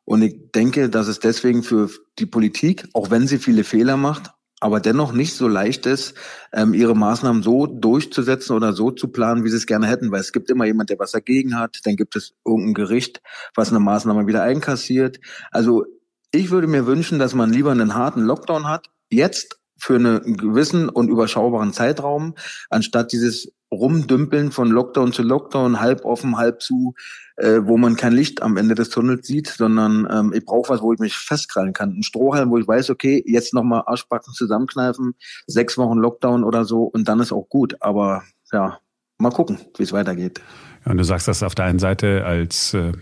Und 0.05 0.23
ich 0.23 0.51
denke, 0.55 0.89
dass 0.89 1.07
es 1.07 1.19
deswegen 1.19 1.61
für 1.61 1.89
die 2.17 2.25
Politik, 2.25 2.87
auch 2.93 3.11
wenn 3.11 3.27
sie 3.27 3.37
viele 3.37 3.63
Fehler 3.63 3.95
macht, 3.95 4.31
aber 4.59 4.79
dennoch 4.79 5.13
nicht 5.13 5.35
so 5.35 5.47
leicht 5.47 5.85
ist, 5.85 6.13
ähm, 6.51 6.73
ihre 6.73 6.95
Maßnahmen 6.95 7.43
so 7.43 7.65
durchzusetzen 7.65 8.55
oder 8.55 8.73
so 8.73 8.91
zu 8.91 9.07
planen, 9.07 9.43
wie 9.43 9.49
sie 9.49 9.57
es 9.57 9.65
gerne 9.65 9.87
hätten, 9.87 10.11
weil 10.11 10.21
es 10.21 10.31
gibt 10.31 10.49
immer 10.49 10.65
jemand, 10.65 10.89
der 10.89 10.99
was 10.99 11.11
dagegen 11.11 11.57
hat, 11.57 11.79
dann 11.83 11.95
gibt 11.95 12.15
es 12.15 12.33
irgendein 12.45 12.73
Gericht, 12.73 13.21
was 13.55 13.69
eine 13.69 13.79
Maßnahme 13.79 14.27
wieder 14.27 14.43
einkassiert. 14.43 15.19
Also 15.51 15.85
ich 16.31 16.51
würde 16.51 16.67
mir 16.67 16.85
wünschen, 16.85 17.19
dass 17.19 17.33
man 17.33 17.51
lieber 17.51 17.71
einen 17.71 17.95
harten 17.95 18.21
Lockdown 18.21 18.67
hat, 18.67 18.87
jetzt 19.09 19.59
für 19.77 19.95
einen 19.95 20.35
gewissen 20.35 20.89
und 20.89 21.09
überschaubaren 21.09 21.73
Zeitraum, 21.73 22.35
anstatt 22.69 23.13
dieses 23.13 23.53
Rumdümpeln 23.71 24.51
von 24.51 24.69
Lockdown 24.69 25.13
zu 25.13 25.21
Lockdown, 25.21 25.79
halb 25.79 26.03
offen, 26.05 26.37
halb 26.37 26.61
zu, 26.61 26.95
äh, 27.37 27.59
wo 27.63 27.77
man 27.77 27.95
kein 27.95 28.13
Licht 28.13 28.41
am 28.41 28.57
Ende 28.57 28.75
des 28.75 28.89
Tunnels 28.89 29.27
sieht, 29.27 29.47
sondern 29.47 30.07
ähm, 30.11 30.33
ich 30.33 30.43
brauche 30.43 30.69
was, 30.69 30.81
wo 30.81 30.91
ich 30.93 30.99
mich 30.99 31.15
festkrallen 31.15 31.73
kann. 31.73 31.97
Ein 31.97 32.03
Strohhalm, 32.03 32.49
wo 32.49 32.57
ich 32.57 32.67
weiß, 32.67 32.89
okay, 32.89 33.23
jetzt 33.25 33.53
nochmal 33.53 33.83
Arschbacken 33.85 34.33
zusammenkneifen, 34.33 35.13
sechs 35.45 35.77
Wochen 35.77 35.97
Lockdown 35.97 36.43
oder 36.43 36.65
so 36.65 36.83
und 36.83 37.07
dann 37.07 37.19
ist 37.19 37.31
auch 37.31 37.47
gut. 37.47 37.75
Aber 37.81 38.23
ja, 38.51 38.79
mal 39.19 39.31
gucken, 39.31 39.59
wie 39.77 39.83
es 39.83 39.93
weitergeht. 39.93 40.41
Ja, 40.85 40.91
und 40.91 40.97
du 40.97 41.03
sagst 41.03 41.27
das 41.27 41.43
auf 41.43 41.55
der 41.55 41.65
einen 41.65 41.79
Seite 41.79 42.25
als 42.25 42.73
äh, 42.73 42.93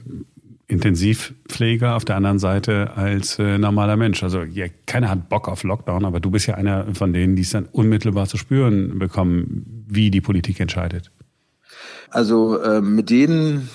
Intensivpfleger, 0.67 1.95
auf 1.95 2.03
der 2.03 2.17
anderen 2.17 2.39
Seite 2.39 2.91
als 2.95 3.39
äh, 3.39 3.57
normaler 3.57 3.95
Mensch. 3.95 4.21
Also 4.21 4.43
ja, 4.43 4.65
keiner 4.85 5.09
hat 5.09 5.29
Bock 5.29 5.47
auf 5.47 5.63
Lockdown, 5.63 6.03
aber 6.03 6.19
du 6.19 6.29
bist 6.29 6.47
ja 6.47 6.55
einer 6.55 6.93
von 6.93 7.13
denen, 7.13 7.35
die 7.37 7.43
es 7.43 7.51
dann 7.51 7.65
unmittelbar 7.71 8.27
zu 8.27 8.37
spüren 8.37 8.99
bekommen, 8.99 9.85
wie 9.87 10.11
die 10.11 10.19
Politik 10.21 10.59
entscheidet. 10.59 11.11
Also 12.09 12.59
äh, 12.61 12.81
mit 12.81 13.09
jedem 13.11 13.69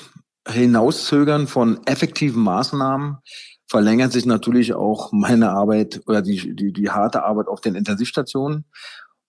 Hinauszögern 0.46 1.46
von 1.46 1.80
effektiven 1.86 2.42
Maßnahmen 2.42 3.18
verlängert 3.66 4.12
sich 4.12 4.26
natürlich 4.26 4.74
auch 4.74 5.12
meine 5.12 5.50
Arbeit 5.50 6.02
oder 6.06 6.20
die, 6.20 6.54
die, 6.54 6.72
die 6.72 6.90
harte 6.90 7.24
Arbeit 7.24 7.48
auf 7.48 7.62
den 7.62 7.74
Intensivstationen 7.74 8.66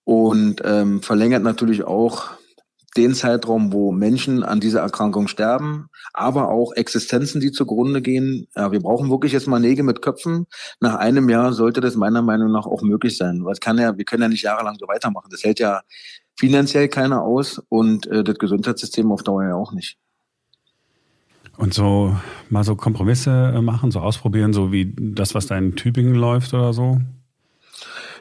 und 0.04 0.60
ähm, 0.64 1.00
verlängert 1.02 1.42
natürlich 1.42 1.84
auch 1.84 2.30
den 2.96 3.14
Zeitraum, 3.14 3.72
wo 3.72 3.92
Menschen 3.92 4.42
an 4.42 4.60
dieser 4.60 4.80
Erkrankung 4.80 5.26
sterben, 5.28 5.88
aber 6.12 6.48
auch 6.48 6.72
Existenzen, 6.72 7.40
die 7.40 7.50
zugrunde 7.50 8.00
gehen. 8.02 8.46
Ja, 8.54 8.70
wir 8.72 8.80
brauchen 8.80 9.10
wirklich 9.10 9.32
jetzt 9.32 9.48
mal 9.48 9.58
Nägel 9.58 9.84
mit 9.84 10.00
Köpfen. 10.00 10.46
Nach 10.80 10.94
einem 10.94 11.28
Jahr 11.28 11.52
sollte 11.52 11.80
das 11.80 11.96
meiner 11.96 12.22
Meinung 12.22 12.52
nach 12.52 12.66
auch 12.66 12.82
möglich 12.82 13.16
sein. 13.16 13.44
Es 13.50 13.60
kann 13.60 13.78
ja, 13.78 13.96
wir 13.96 14.04
können 14.04 14.22
ja 14.22 14.28
nicht 14.28 14.42
jahrelang 14.42 14.76
so 14.78 14.86
weitermachen. 14.86 15.28
Das 15.30 15.42
hält 15.42 15.58
ja 15.58 15.82
finanziell 16.36 16.88
keiner 16.88 17.22
aus 17.22 17.60
und 17.68 18.06
äh, 18.06 18.22
das 18.22 18.38
Gesundheitssystem 18.38 19.10
auf 19.10 19.22
Dauer 19.22 19.44
ja 19.44 19.54
auch 19.54 19.72
nicht. 19.72 19.98
Und 21.56 21.72
so 21.72 22.16
mal 22.50 22.64
so 22.64 22.74
Kompromisse 22.74 23.52
äh, 23.54 23.60
machen, 23.60 23.90
so 23.90 24.00
ausprobieren, 24.00 24.52
so 24.52 24.72
wie 24.72 24.94
das, 24.96 25.34
was 25.34 25.46
da 25.46 25.56
in 25.56 25.76
Tübingen 25.76 26.14
läuft 26.14 26.52
oder 26.54 26.72
so? 26.72 27.00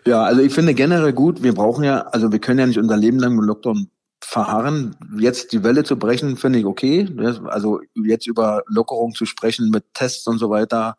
Ja, 0.05 0.23
also 0.23 0.41
ich 0.41 0.53
finde 0.53 0.73
generell 0.73 1.13
gut, 1.13 1.43
wir 1.43 1.53
brauchen 1.53 1.83
ja, 1.83 2.01
also 2.01 2.31
wir 2.31 2.39
können 2.39 2.59
ja 2.59 2.67
nicht 2.67 2.77
unser 2.77 2.97
Leben 2.97 3.19
lang 3.19 3.35
mit 3.35 3.45
Lockdown 3.45 3.89
verharren. 4.23 4.95
Jetzt 5.17 5.51
die 5.51 5.63
Welle 5.63 5.83
zu 5.83 5.97
brechen, 5.97 6.37
finde 6.37 6.59
ich 6.59 6.65
okay. 6.65 7.07
Also 7.45 7.81
jetzt 7.93 8.27
über 8.27 8.63
Lockerung 8.67 9.13
zu 9.13 9.25
sprechen 9.25 9.69
mit 9.69 9.85
Tests 9.93 10.27
und 10.27 10.39
so 10.39 10.49
weiter. 10.49 10.95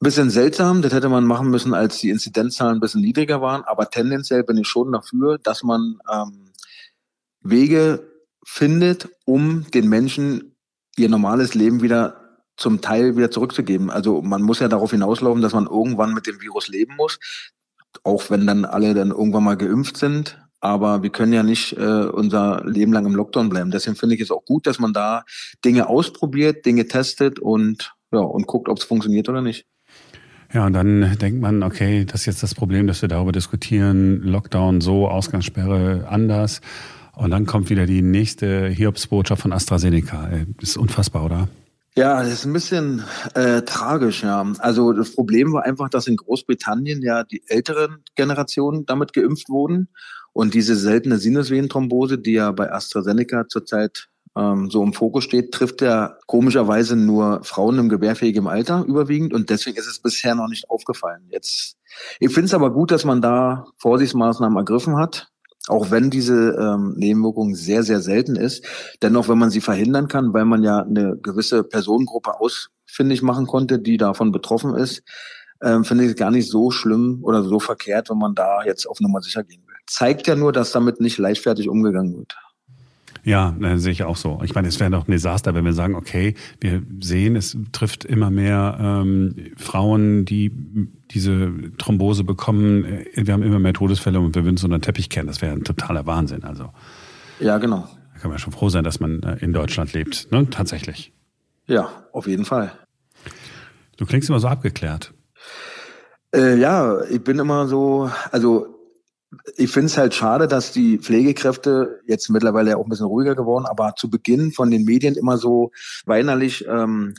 Ein 0.00 0.04
bisschen 0.04 0.30
seltsam, 0.30 0.82
das 0.82 0.92
hätte 0.92 1.08
man 1.08 1.24
machen 1.24 1.48
müssen, 1.48 1.72
als 1.72 1.98
die 1.98 2.10
Inzidenzzahlen 2.10 2.76
ein 2.76 2.80
bisschen 2.80 3.00
niedriger 3.00 3.40
waren. 3.40 3.62
Aber 3.64 3.88
tendenziell 3.88 4.44
bin 4.44 4.58
ich 4.58 4.68
schon 4.68 4.92
dafür, 4.92 5.38
dass 5.38 5.62
man 5.62 5.98
ähm, 6.12 6.50
Wege 7.40 8.10
findet, 8.44 9.08
um 9.24 9.70
den 9.70 9.88
Menschen 9.88 10.56
ihr 10.96 11.08
normales 11.08 11.54
Leben 11.54 11.82
wieder 11.82 12.40
zum 12.56 12.80
Teil 12.80 13.16
wieder 13.16 13.30
zurückzugeben. 13.30 13.90
Also 13.90 14.22
man 14.22 14.42
muss 14.42 14.60
ja 14.60 14.68
darauf 14.68 14.90
hinauslaufen, 14.90 15.42
dass 15.42 15.52
man 15.52 15.66
irgendwann 15.66 16.14
mit 16.14 16.26
dem 16.26 16.40
Virus 16.40 16.68
leben 16.68 16.96
muss, 16.96 17.18
auch 18.02 18.30
wenn 18.30 18.46
dann 18.46 18.64
alle 18.64 18.94
dann 18.94 19.10
irgendwann 19.10 19.44
mal 19.44 19.56
geimpft 19.56 19.96
sind. 19.96 20.38
Aber 20.66 21.02
wir 21.02 21.10
können 21.10 21.32
ja 21.32 21.44
nicht 21.44 21.76
äh, 21.76 22.06
unser 22.06 22.62
Leben 22.66 22.92
lang 22.92 23.06
im 23.06 23.14
Lockdown 23.14 23.48
bleiben. 23.48 23.70
Deswegen 23.70 23.96
finde 23.96 24.16
ich 24.16 24.20
es 24.20 24.32
auch 24.32 24.44
gut, 24.44 24.66
dass 24.66 24.80
man 24.80 24.92
da 24.92 25.24
Dinge 25.64 25.88
ausprobiert, 25.88 26.66
Dinge 26.66 26.88
testet 26.88 27.38
und 27.38 27.94
ja 28.12 28.18
und 28.18 28.46
guckt, 28.46 28.68
ob 28.68 28.78
es 28.78 28.84
funktioniert 28.84 29.28
oder 29.28 29.42
nicht. 29.42 29.66
Ja, 30.52 30.66
und 30.66 30.72
dann 30.72 31.16
denkt 31.18 31.40
man, 31.40 31.62
okay, 31.62 32.04
das 32.04 32.20
ist 32.20 32.26
jetzt 32.26 32.42
das 32.42 32.54
Problem, 32.54 32.86
dass 32.86 33.02
wir 33.02 33.08
darüber 33.08 33.32
diskutieren, 33.32 34.22
Lockdown 34.22 34.80
so, 34.80 35.08
Ausgangssperre 35.08 36.06
anders. 36.08 36.60
Und 37.14 37.30
dann 37.30 37.46
kommt 37.46 37.70
wieder 37.70 37.86
die 37.86 38.02
nächste 38.02 38.68
Hiobsbotschaft 38.68 39.42
von 39.42 39.52
AstraZeneca. 39.52 40.28
Das 40.60 40.70
ist 40.70 40.76
unfassbar, 40.76 41.24
oder? 41.24 41.48
Ja, 41.96 42.22
das 42.22 42.32
ist 42.32 42.44
ein 42.44 42.52
bisschen 42.52 43.02
äh, 43.34 43.62
tragisch, 43.62 44.22
ja. 44.22 44.46
Also 44.58 44.92
das 44.92 45.14
Problem 45.14 45.52
war 45.52 45.64
einfach, 45.64 45.88
dass 45.88 46.06
in 46.06 46.16
Großbritannien 46.16 47.00
ja 47.02 47.24
die 47.24 47.42
älteren 47.48 48.04
Generationen 48.16 48.84
damit 48.84 49.14
geimpft 49.14 49.48
wurden 49.48 49.88
und 50.36 50.52
diese 50.52 50.76
seltene 50.76 51.16
Sinusvenenthrombose, 51.16 52.18
die 52.18 52.32
ja 52.32 52.52
bei 52.52 52.70
AstraZeneca 52.70 53.48
zurzeit 53.48 54.08
ähm, 54.36 54.68
so 54.70 54.82
im 54.82 54.92
Fokus 54.92 55.24
steht, 55.24 55.50
trifft 55.52 55.80
ja 55.80 56.18
komischerweise 56.26 56.94
nur 56.94 57.42
Frauen 57.42 57.78
im 57.78 57.88
gebärfähigen 57.88 58.46
Alter 58.46 58.84
überwiegend 58.86 59.32
und 59.32 59.48
deswegen 59.48 59.78
ist 59.78 59.86
es 59.86 59.98
bisher 59.98 60.34
noch 60.34 60.48
nicht 60.48 60.68
aufgefallen. 60.68 61.22
Jetzt, 61.30 61.78
ich 62.20 62.34
finde 62.34 62.48
es 62.48 62.54
aber 62.54 62.70
gut, 62.70 62.90
dass 62.90 63.06
man 63.06 63.22
da 63.22 63.64
Vorsichtsmaßnahmen 63.78 64.58
ergriffen 64.58 64.98
hat, 64.98 65.28
auch 65.68 65.90
wenn 65.90 66.10
diese 66.10 66.50
ähm, 66.60 66.92
Nebenwirkung 66.98 67.54
sehr, 67.54 67.82
sehr 67.82 68.00
selten 68.00 68.36
ist. 68.36 68.66
Dennoch, 69.00 69.30
wenn 69.30 69.38
man 69.38 69.48
sie 69.48 69.62
verhindern 69.62 70.06
kann, 70.06 70.34
weil 70.34 70.44
man 70.44 70.62
ja 70.62 70.82
eine 70.82 71.16
gewisse 71.16 71.64
Personengruppe 71.64 72.38
ausfindig 72.38 73.22
machen 73.22 73.46
konnte, 73.46 73.78
die 73.78 73.96
davon 73.96 74.32
betroffen 74.32 74.74
ist, 74.74 75.02
ähm, 75.62 75.82
finde 75.84 76.04
ich 76.04 76.10
es 76.10 76.16
gar 76.16 76.30
nicht 76.30 76.50
so 76.50 76.70
schlimm 76.70 77.20
oder 77.22 77.42
so 77.42 77.58
verkehrt, 77.58 78.10
wenn 78.10 78.18
man 78.18 78.34
da 78.34 78.62
jetzt 78.66 78.86
auf 78.86 79.00
Nummer 79.00 79.22
sicher 79.22 79.42
gehen 79.42 79.62
will 79.66 79.75
zeigt 79.86 80.26
ja 80.26 80.34
nur, 80.34 80.52
dass 80.52 80.72
damit 80.72 81.00
nicht 81.00 81.18
leichtfertig 81.18 81.68
umgegangen 81.68 82.16
wird. 82.16 82.36
Ja, 83.26 83.56
äh, 83.60 83.76
sehe 83.76 83.90
ich 83.90 84.04
auch 84.04 84.16
so. 84.16 84.40
Ich 84.44 84.54
meine, 84.54 84.68
es 84.68 84.78
wäre 84.78 84.88
doch 84.88 85.08
ein 85.08 85.10
Desaster, 85.10 85.52
wenn 85.52 85.64
wir 85.64 85.72
sagen, 85.72 85.96
okay, 85.96 86.34
wir 86.60 86.80
sehen, 87.00 87.34
es 87.34 87.56
trifft 87.72 88.04
immer 88.04 88.30
mehr 88.30 88.78
ähm, 88.80 89.34
Frauen, 89.56 90.24
die 90.24 90.52
diese 91.10 91.52
Thrombose 91.76 92.22
bekommen. 92.22 92.84
Äh, 92.84 93.26
wir 93.26 93.34
haben 93.34 93.42
immer 93.42 93.58
mehr 93.58 93.72
Todesfälle 93.72 94.20
und 94.20 94.36
wir 94.36 94.44
würden 94.44 94.56
so 94.56 94.68
einen 94.68 94.80
Teppich 94.80 95.10
kennen. 95.10 95.26
Das 95.26 95.42
wäre 95.42 95.52
ein 95.52 95.64
totaler 95.64 96.06
Wahnsinn. 96.06 96.44
Also 96.44 96.70
ja, 97.40 97.58
genau. 97.58 97.88
Da 98.14 98.20
kann 98.20 98.30
man 98.30 98.38
schon 98.38 98.52
froh 98.52 98.68
sein, 98.68 98.84
dass 98.84 99.00
man 99.00 99.20
äh, 99.24 99.38
in 99.40 99.52
Deutschland 99.52 99.92
lebt. 99.92 100.30
Ne? 100.30 100.48
Tatsächlich. 100.48 101.12
Ja, 101.66 101.88
auf 102.12 102.28
jeden 102.28 102.44
Fall. 102.44 102.70
Du 103.96 104.06
klingst 104.06 104.28
immer 104.28 104.38
so 104.38 104.46
abgeklärt. 104.46 105.12
Äh, 106.32 106.60
ja, 106.60 107.02
ich 107.10 107.24
bin 107.24 107.40
immer 107.40 107.66
so, 107.66 108.08
also 108.30 108.75
ich 109.56 109.70
finde 109.70 109.86
es 109.86 109.98
halt 109.98 110.14
schade, 110.14 110.48
dass 110.48 110.72
die 110.72 110.98
Pflegekräfte 110.98 112.00
jetzt 112.06 112.28
mittlerweile 112.28 112.76
auch 112.76 112.84
ein 112.84 112.88
bisschen 112.88 113.06
ruhiger 113.06 113.34
geworden, 113.34 113.66
aber 113.66 113.94
zu 113.96 114.10
Beginn 114.10 114.52
von 114.52 114.70
den 114.70 114.84
Medien 114.84 115.14
immer 115.14 115.38
so 115.38 115.70
weinerlich 116.04 116.66
ähm, 116.68 117.14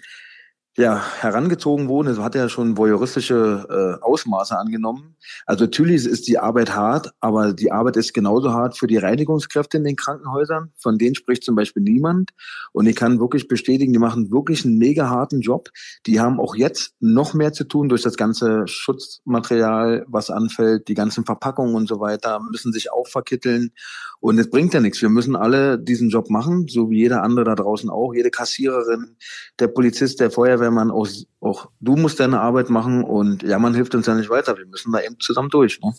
ja, 0.77 1.03
herangezogen 1.21 1.87
wurden. 1.87 2.07
Es 2.07 2.19
hat 2.19 2.35
ja 2.35 2.49
schon 2.49 2.77
voyeuristische 2.77 3.65
äh, 3.99 4.03
Ausmaße 4.03 4.55
angenommen. 4.55 5.15
Also 5.47 5.63
natürlich 5.63 6.05
ist 6.05 6.27
die 6.27 6.37
Arbeit 6.37 6.75
hart, 6.75 7.13
aber 7.19 7.53
die 7.53 7.71
Arbeit 7.71 7.97
ist 7.97 8.13
genauso 8.13 8.53
hart 8.53 8.77
für 8.77 8.85
die 8.85 8.97
Reinigungskräfte 8.97 9.77
in 9.77 9.83
den 9.83 9.95
Krankenhäusern. 9.95 10.71
Von 10.77 10.99
denen 10.99 11.15
spricht 11.15 11.43
zum 11.43 11.55
Beispiel 11.55 11.81
niemand. 11.81 12.29
Und 12.73 12.85
ich 12.85 12.95
kann 12.95 13.19
wirklich 13.19 13.47
bestätigen, 13.47 13.91
die 13.91 13.97
machen 13.97 14.29
wirklich 14.29 14.65
einen 14.65 14.77
mega 14.77 15.09
harten 15.09 15.41
Job. 15.41 15.69
Die 16.05 16.19
haben 16.19 16.39
auch 16.39 16.55
jetzt 16.55 16.93
noch 16.99 17.33
mehr 17.33 17.53
zu 17.53 17.63
tun 17.63 17.89
durch 17.89 18.03
das 18.03 18.15
ganze 18.15 18.67
Schutzmaterial, 18.67 20.05
was 20.07 20.29
anfällt, 20.29 20.87
die 20.89 20.93
ganzen 20.93 21.25
Verpackungen 21.25 21.73
und 21.73 21.87
so 21.87 21.99
weiter, 21.99 22.39
müssen 22.51 22.71
sich 22.71 22.91
auch 22.91 23.07
verkitteln. 23.07 23.71
Und 24.19 24.37
es 24.39 24.49
bringt 24.49 24.73
ja 24.73 24.79
nichts. 24.79 25.01
Wir 25.01 25.09
müssen 25.09 25.35
alle 25.35 25.79
diesen 25.79 26.09
Job 26.09 26.29
machen, 26.29 26.67
so 26.67 26.89
wie 26.91 26.99
jeder 26.99 27.23
andere 27.23 27.45
da 27.45 27.55
draußen 27.55 27.89
auch. 27.89 28.13
Jede 28.13 28.29
Kassiererin, 28.29 29.15
der 29.59 29.67
Polizist, 29.67 30.19
der 30.19 30.31
Feuerwehrmann, 30.67 30.91
auch, 30.91 31.07
auch 31.39 31.69
du 31.79 31.95
musst 31.95 32.19
deine 32.19 32.39
Arbeit 32.39 32.69
machen 32.69 33.03
und 33.03 33.43
ja, 33.43 33.59
man 33.59 33.73
hilft 33.73 33.95
uns 33.95 34.05
ja 34.05 34.15
nicht 34.15 34.29
weiter. 34.29 34.57
Wir 34.57 34.65
müssen 34.65 34.91
da 34.91 34.99
eben 34.99 35.19
zusammen 35.19 35.49
durch. 35.49 35.79
Ne? 35.81 35.93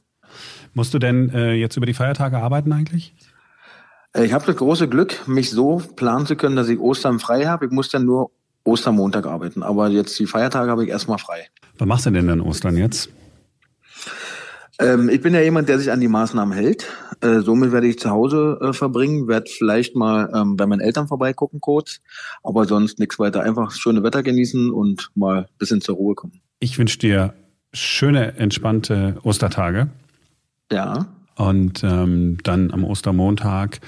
Musst 0.74 0.94
du 0.94 0.98
denn 0.98 1.30
äh, 1.30 1.54
jetzt 1.54 1.76
über 1.76 1.86
die 1.86 1.94
Feiertage 1.94 2.38
arbeiten 2.38 2.72
eigentlich? 2.72 3.14
Äh, 4.12 4.26
ich 4.26 4.32
habe 4.32 4.44
das 4.46 4.56
große 4.56 4.88
Glück, 4.88 5.26
mich 5.26 5.50
so 5.50 5.82
planen 5.96 6.26
zu 6.26 6.36
können, 6.36 6.56
dass 6.56 6.68
ich 6.68 6.78
Ostern 6.78 7.18
frei 7.18 7.46
habe. 7.46 7.66
Ich 7.66 7.72
muss 7.72 7.88
dann 7.88 8.04
nur 8.04 8.30
Ostermontag 8.64 9.26
arbeiten. 9.26 9.62
Aber 9.62 9.88
jetzt 9.88 10.18
die 10.18 10.26
Feiertage 10.26 10.70
habe 10.70 10.84
ich 10.84 10.90
erstmal 10.90 11.18
frei. 11.18 11.46
Was 11.78 11.88
machst 11.88 12.06
du 12.06 12.10
denn 12.10 12.26
dann 12.26 12.40
Ostern 12.40 12.76
jetzt? 12.76 13.08
Ähm, 14.80 15.08
ich 15.08 15.20
bin 15.20 15.34
ja 15.34 15.40
jemand, 15.40 15.68
der 15.68 15.78
sich 15.78 15.90
an 15.90 16.00
die 16.00 16.08
Maßnahmen 16.08 16.56
hält. 16.56 16.86
Äh, 17.20 17.40
somit 17.40 17.72
werde 17.72 17.88
ich 17.88 17.98
zu 17.98 18.10
Hause 18.10 18.58
äh, 18.62 18.72
verbringen, 18.72 19.26
werde 19.26 19.50
vielleicht 19.50 19.96
mal 19.96 20.30
ähm, 20.34 20.56
bei 20.56 20.66
meinen 20.66 20.80
Eltern 20.80 21.08
vorbeigucken 21.08 21.60
kurz, 21.60 22.00
aber 22.44 22.64
sonst 22.64 22.98
nichts 22.98 23.18
weiter. 23.18 23.42
Einfach 23.42 23.72
schöne 23.72 24.02
Wetter 24.04 24.22
genießen 24.22 24.70
und 24.70 25.10
mal 25.14 25.38
ein 25.38 25.58
bisschen 25.58 25.80
zur 25.80 25.96
Ruhe 25.96 26.14
kommen. 26.14 26.40
Ich 26.60 26.78
wünsche 26.78 26.98
dir 26.98 27.34
schöne, 27.72 28.36
entspannte 28.36 29.16
Ostertage. 29.24 29.88
Ja. 30.70 31.06
Und 31.34 31.84
ähm, 31.84 32.38
dann 32.42 32.72
am 32.72 32.84
Ostermontag 32.84 33.80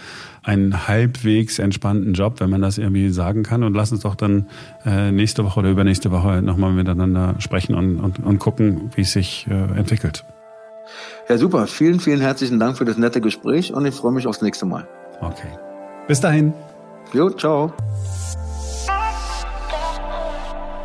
einen 0.43 0.89
halbwegs 0.89 1.59
entspannten 1.59 2.15
Job, 2.15 2.41
wenn 2.41 2.49
man 2.49 2.63
das 2.63 2.79
irgendwie 2.79 3.11
sagen 3.11 3.43
kann. 3.43 3.65
Und 3.65 3.75
lass 3.75 3.91
uns 3.93 4.03
doch 4.03 4.15
dann 4.15 4.47
äh, 4.85 5.11
nächste 5.11 5.45
Woche 5.45 5.61
oder 5.61 5.71
übernächste 5.71 6.11
Woche 6.11 6.43
nochmal 6.43 6.73
miteinander 6.73 7.35
sprechen 7.39 7.75
und, 7.75 7.99
und, 7.99 8.21
und 8.21 8.39
gucken, 8.39 8.91
wie 8.95 9.03
es 9.03 9.13
sich 9.13 9.47
äh, 9.49 9.79
entwickelt. 9.79 10.25
Ja, 11.29 11.39
super. 11.39 11.67
Vielen, 11.67 12.01
vielen 12.01 12.21
herzlichen 12.21 12.59
Dank 12.59 12.77
für 12.77 12.85
das 12.85 12.97
nette 12.97 13.21
Gespräch 13.21 13.73
und 13.73 13.87
ich 13.87 13.95
freue 13.95 14.13
mich 14.13 14.27
aufs 14.27 14.43
nächste 14.43 14.67
Mal. 14.67 14.89
Okay. 15.21 15.49
Bis 16.09 16.21
dahin. 16.21 16.53
Jo, 17.13 17.31
ciao. 17.31 17.73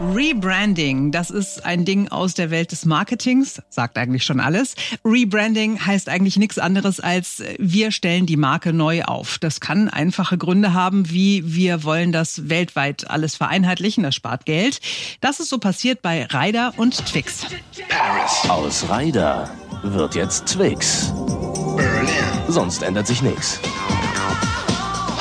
Rebranding, 0.02 1.12
das 1.12 1.30
ist 1.30 1.66
ein 1.66 1.86
Ding 1.86 2.10
aus 2.10 2.34
der 2.34 2.52
Welt 2.52 2.74
des 2.74 2.84
Marketings, 2.84 3.62
sagt 3.70 3.98
eigentlich 3.98 4.26
schon 4.26 4.42
alles. 4.42 4.76
Rebranding 5.06 5.86
heißt 5.86 6.10
eigentlich 6.10 6.38
nichts 6.38 6.60
anderes 6.60 7.00
als 7.00 7.42
wir 7.60 7.92
stellen 7.92 8.26
die 8.26 8.36
Marke 8.36 8.74
neu 8.74 9.04
auf. 9.04 9.38
Das 9.40 9.62
kann 9.62 9.88
einfache 9.88 10.38
Gründe 10.38 10.74
haben, 10.74 11.10
wie 11.12 11.56
wir 11.56 11.84
wollen 11.86 12.12
das 12.12 12.50
weltweit 12.50 13.10
alles 13.10 13.36
vereinheitlichen, 13.36 14.04
das 14.04 14.16
spart 14.16 14.46
Geld. 14.46 14.82
Das 15.22 15.40
ist 15.40 15.50
so 15.50 15.60
passiert 15.60 16.02
bei 16.02 16.26
Ryder 16.26 16.74
und 16.76 17.06
Twix. 17.06 17.46
Paris. 17.88 18.50
Aus 18.50 18.86
Ryder 18.90 19.50
wird 19.94 20.16
jetzt 20.16 20.46
Twix. 20.48 21.14
Berlin. 21.76 22.10
Sonst 22.48 22.84
ändert 22.84 23.08
sich 23.08 23.22
nichts. 23.22 23.60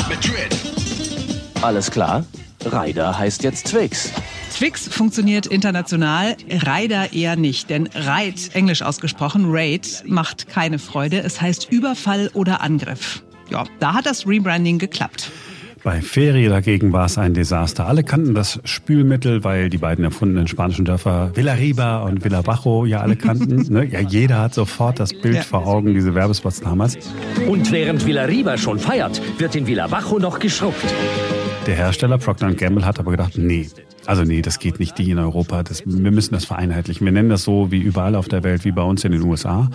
Madrid. 0.08 0.56
Alles 1.62 1.90
klar? 1.90 2.24
Ryder 2.64 3.18
heißt 3.18 3.42
jetzt 3.42 3.66
Twix. 3.66 4.10
Twix 4.56 4.88
funktioniert 4.88 5.46
international, 5.46 6.36
Raider 6.48 7.12
eher 7.12 7.36
nicht, 7.36 7.70
denn 7.70 7.88
Raid, 7.92 8.54
englisch 8.54 8.82
ausgesprochen, 8.82 9.46
Raid, 9.48 10.04
macht 10.06 10.48
keine 10.48 10.78
Freude. 10.78 11.20
Es 11.20 11.40
heißt 11.40 11.70
Überfall 11.70 12.30
oder 12.34 12.60
Angriff. 12.60 13.22
Ja, 13.50 13.64
da 13.80 13.94
hat 13.94 14.06
das 14.06 14.26
Rebranding 14.26 14.78
geklappt. 14.78 15.30
Bei 15.84 16.00
Ferie 16.00 16.48
dagegen 16.48 16.94
war 16.94 17.04
es 17.04 17.18
ein 17.18 17.34
Desaster. 17.34 17.86
Alle 17.86 18.04
kannten 18.04 18.34
das 18.34 18.58
Spülmittel, 18.64 19.44
weil 19.44 19.68
die 19.68 19.76
beiden 19.76 20.02
erfundenen 20.02 20.48
spanischen 20.48 20.86
Dörfer 20.86 21.30
Villarriba 21.34 22.04
und 22.04 22.24
Villabajo 22.24 22.86
ja 22.86 23.00
alle 23.00 23.16
kannten. 23.16 23.70
ne? 23.70 23.84
Ja, 23.84 24.00
jeder 24.00 24.40
hat 24.40 24.54
sofort 24.54 24.98
das 24.98 25.12
Bild 25.12 25.34
ja. 25.34 25.42
vor 25.42 25.66
Augen, 25.66 25.92
diese 25.92 26.14
Werbespots 26.14 26.62
damals. 26.62 26.96
Und 27.46 27.70
während 27.70 28.06
Villarriba 28.06 28.56
schon 28.56 28.78
feiert, 28.78 29.20
wird 29.38 29.54
in 29.56 29.66
Villabajo 29.66 30.18
noch 30.18 30.38
geschrubbt. 30.38 30.94
Der 31.66 31.74
Hersteller 31.74 32.16
Procter 32.16 32.54
Gamble 32.54 32.86
hat 32.86 32.98
aber 32.98 33.10
gedacht, 33.10 33.36
nee, 33.36 33.68
also 34.06 34.24
nee, 34.24 34.40
das 34.40 34.60
geht 34.60 34.80
nicht, 34.80 34.96
die 34.96 35.10
in 35.10 35.18
Europa. 35.18 35.62
Das, 35.64 35.82
wir 35.84 36.10
müssen 36.10 36.32
das 36.32 36.46
vereinheitlichen. 36.46 37.04
Wir 37.04 37.12
nennen 37.12 37.28
das 37.28 37.44
so 37.44 37.70
wie 37.70 37.80
überall 37.80 38.14
auf 38.14 38.28
der 38.28 38.42
Welt, 38.42 38.64
wie 38.64 38.72
bei 38.72 38.82
uns 38.82 39.04
in 39.04 39.12
den 39.12 39.20
USA. 39.20 39.70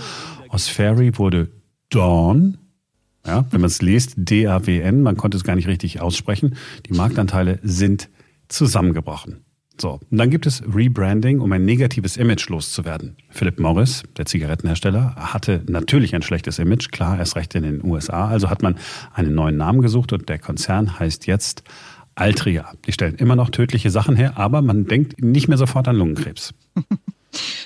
Aus 0.48 0.70
Fairy 0.70 1.20
wurde 1.20 1.52
Dawn, 1.92 2.58
ja, 3.26 3.46
wenn 3.52 3.62
man 3.62 3.70
es 3.70 3.82
liest, 3.82 4.14
D-A-W-N, 4.18 5.02
man 5.02 5.18
konnte 5.18 5.38
es 5.38 5.44
gar 5.44 5.56
nicht 5.56 5.68
richtig 5.68 6.02
aussprechen. 6.02 6.56
Die 6.88 6.94
Marktanteile 6.94 7.60
sind 7.64 8.10
zusammengebrochen. 8.48 9.44
So, 9.80 10.00
und 10.12 10.18
dann 10.18 10.30
gibt 10.30 10.46
es 10.46 10.62
Rebranding, 10.74 11.40
um 11.40 11.52
ein 11.54 11.64
negatives 11.64 12.18
Image 12.18 12.50
loszuwerden. 12.50 13.16
Philip 13.30 13.60
Morris, 13.60 14.04
der 14.18 14.26
Zigarettenhersteller, 14.26 15.16
hatte 15.16 15.64
natürlich 15.68 16.14
ein 16.16 16.22
schlechtes 16.22 16.60
Image, 16.60 16.92
klar, 16.92 17.18
erst 17.18 17.38
recht 17.38 17.56
in 17.56 17.64
den 17.64 17.84
USA. 17.84 18.28
Also 18.28 18.50
hat 18.50 18.62
man 18.62 18.78
einen 19.14 19.34
neuen 19.34 19.56
Namen 19.56 19.82
gesucht 19.82 20.12
und 20.12 20.28
der 20.28 20.40
Konzern 20.40 21.00
heißt 21.00 21.28
jetzt 21.28 21.64
Altria. 22.16 22.74
Die 22.86 22.92
stellen 22.92 23.16
immer 23.16 23.38
noch 23.38 23.50
tödliche 23.50 23.90
Sachen 23.90 24.18
her, 24.18 24.38
aber 24.38 24.62
man 24.62 24.86
denkt 24.86 25.22
nicht 25.22 25.48
mehr 25.48 25.58
sofort 25.58 25.88
an 25.88 25.96
Lungenkrebs. 25.96 26.54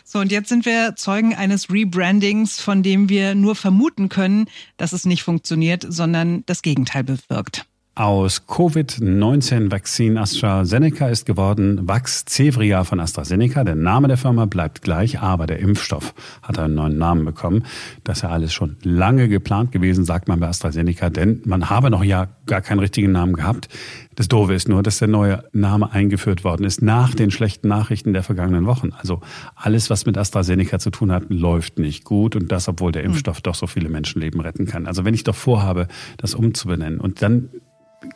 So, 0.03 0.19
und 0.19 0.31
jetzt 0.31 0.49
sind 0.49 0.65
wir 0.65 0.95
Zeugen 0.95 1.33
eines 1.33 1.71
Rebrandings, 1.71 2.59
von 2.59 2.83
dem 2.83 3.09
wir 3.09 3.35
nur 3.35 3.55
vermuten 3.55 4.09
können, 4.09 4.45
dass 4.77 4.93
es 4.93 5.05
nicht 5.05 5.23
funktioniert, 5.23 5.85
sondern 5.87 6.43
das 6.45 6.61
Gegenteil 6.61 7.03
bewirkt. 7.03 7.65
Aus 7.95 8.47
Covid-19-Vakzin 8.47 10.17
AstraZeneca 10.17 11.09
ist 11.09 11.27
geworden 11.27 11.87
Vaxzevria 11.87 12.85
von 12.85 12.99
AstraZeneca. 12.99 13.63
Der 13.63 13.75
Name 13.75 14.07
der 14.07 14.17
Firma 14.17 14.45
bleibt 14.45 14.81
gleich, 14.81 15.19
aber 15.19 15.45
der 15.45 15.59
Impfstoff 15.59 16.15
hat 16.41 16.57
einen 16.57 16.73
neuen 16.73 16.97
Namen 16.97 17.23
bekommen. 17.23 17.65
Das 18.03 18.17
ist 18.17 18.21
ja 18.23 18.29
alles 18.29 18.51
schon 18.51 18.77
lange 18.81 19.27
geplant 19.27 19.71
gewesen, 19.71 20.05
sagt 20.05 20.27
man 20.27 20.39
bei 20.39 20.47
AstraZeneca, 20.47 21.11
denn 21.11 21.43
man 21.45 21.69
habe 21.69 21.91
noch 21.91 22.03
ja 22.03 22.29
gar 22.47 22.61
keinen 22.61 22.79
richtigen 22.79 23.11
Namen 23.11 23.33
gehabt. 23.33 23.69
Das 24.15 24.27
Doofe 24.27 24.55
ist 24.55 24.67
nur, 24.67 24.81
dass 24.81 24.97
der 24.97 25.07
neue 25.07 25.43
Name 25.53 25.91
eingeführt 25.91 26.43
worden 26.43 26.63
ist 26.63 26.81
nach 26.81 27.13
den 27.13 27.29
schlechten 27.29 27.67
Nachrichten 27.67 28.13
der 28.13 28.23
vergangenen 28.23 28.65
Wochen. 28.65 28.89
Also 28.97 29.21
alles, 29.53 29.91
was 29.91 30.07
mit 30.07 30.17
AstraZeneca 30.17 30.79
zu 30.79 30.89
tun 30.89 31.11
hat, 31.11 31.25
läuft 31.29 31.77
nicht 31.77 32.05
gut 32.05 32.35
und 32.35 32.51
das, 32.51 32.67
obwohl 32.67 32.91
der 32.91 33.03
hm. 33.03 33.11
Impfstoff 33.11 33.41
doch 33.41 33.53
so 33.53 33.67
viele 33.67 33.89
Menschenleben 33.89 34.41
retten 34.41 34.65
kann. 34.65 34.87
Also 34.87 35.05
wenn 35.05 35.13
ich 35.13 35.23
doch 35.23 35.35
vorhabe, 35.35 35.87
das 36.17 36.33
umzubenennen 36.33 36.99
und 36.99 37.21
dann 37.21 37.49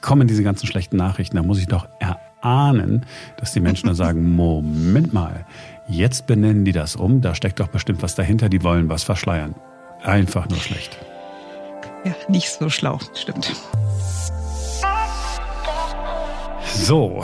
kommen 0.02 0.28
diese 0.28 0.44
ganzen 0.44 0.68
schlechten 0.68 0.98
Nachrichten, 0.98 1.36
da 1.36 1.44
muss 1.44 1.60
ich 1.60 1.68
doch 1.68 1.88
erahnen, 2.00 3.06
dass 3.38 3.54
die 3.54 3.60
Menschen 3.60 3.88
dann 3.88 3.96
sagen, 3.96 4.32
Moment 4.36 5.14
mal, 5.14 5.46
jetzt 5.88 6.28
benennen 6.28 6.66
die 6.66 6.72
das 6.72 6.96
um, 6.96 7.22
da 7.22 7.36
steckt 7.36 7.60
doch 7.60 7.68
bestimmt 7.68 8.02
was 8.02 8.16
dahinter, 8.16 8.50
die 8.50 8.64
wollen 8.64 8.90
was 8.90 9.04
verschleiern. 9.04 9.56
Einfach 10.04 10.48
nur 10.48 10.60
schlecht. 10.60 10.98
Ja, 12.06 12.16
nicht 12.30 12.50
so 12.50 12.70
schlau, 12.70 13.00
stimmt. 13.14 13.54
So, 16.76 17.24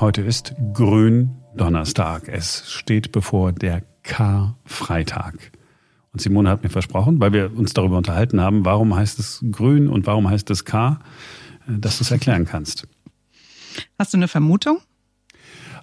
heute 0.00 0.22
ist 0.22 0.54
Gründonnerstag. 0.72 2.28
Es 2.28 2.70
steht 2.70 3.12
bevor 3.12 3.52
der 3.52 3.82
Karfreitag. 4.02 5.52
Und 6.12 6.20
Simone 6.20 6.48
hat 6.48 6.62
mir 6.62 6.70
versprochen, 6.70 7.20
weil 7.20 7.32
wir 7.32 7.56
uns 7.56 7.74
darüber 7.74 7.96
unterhalten 7.98 8.40
haben, 8.40 8.64
warum 8.64 8.94
heißt 8.94 9.18
es 9.18 9.44
Grün 9.50 9.88
und 9.88 10.06
warum 10.06 10.30
heißt 10.30 10.48
es 10.50 10.64
K, 10.64 11.00
dass 11.66 11.98
du 11.98 12.04
es 12.04 12.10
erklären 12.10 12.44
kannst. 12.44 12.86
Hast 13.98 14.12
du 14.12 14.18
eine 14.18 14.28
Vermutung? 14.28 14.78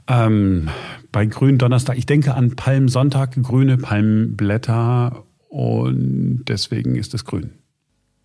Ähm, 0.08 0.70
bei 1.12 1.26
Gründonnerstag, 1.26 1.98
ich 1.98 2.06
denke 2.06 2.34
an 2.34 2.56
Palmsonntag, 2.56 3.42
grüne 3.42 3.78
Palmblätter 3.78 5.26
und 5.50 6.46
deswegen 6.48 6.96
ist 6.96 7.14
es 7.14 7.26
grün. 7.26 7.52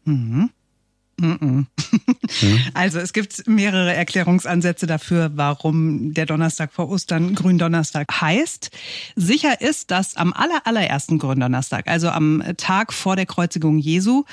Mhm. 0.05 0.51
Also 2.75 2.99
es 2.99 3.13
gibt 3.13 3.49
mehrere 3.49 3.95
Erklärungsansätze 3.95 4.87
dafür, 4.87 5.31
warum 5.35 6.13
der 6.13 6.27
Donnerstag 6.27 6.73
vor 6.73 6.91
Ostern 6.91 7.35
Gründonnerstag 7.35 8.07
heißt. 8.21 8.71
Sicher 9.15 9.61
ist, 9.61 9.91
dass 9.91 10.17
am 10.17 10.33
aller, 10.33 10.67
allerersten 10.67 11.19
Gründonnerstag, 11.19 11.89
also 11.89 12.11
am 12.11 12.43
Tag 12.57 12.93
vor 12.93 13.17
der 13.17 13.27
Kreuzigung 13.27 13.79
Jesu, 13.79 14.25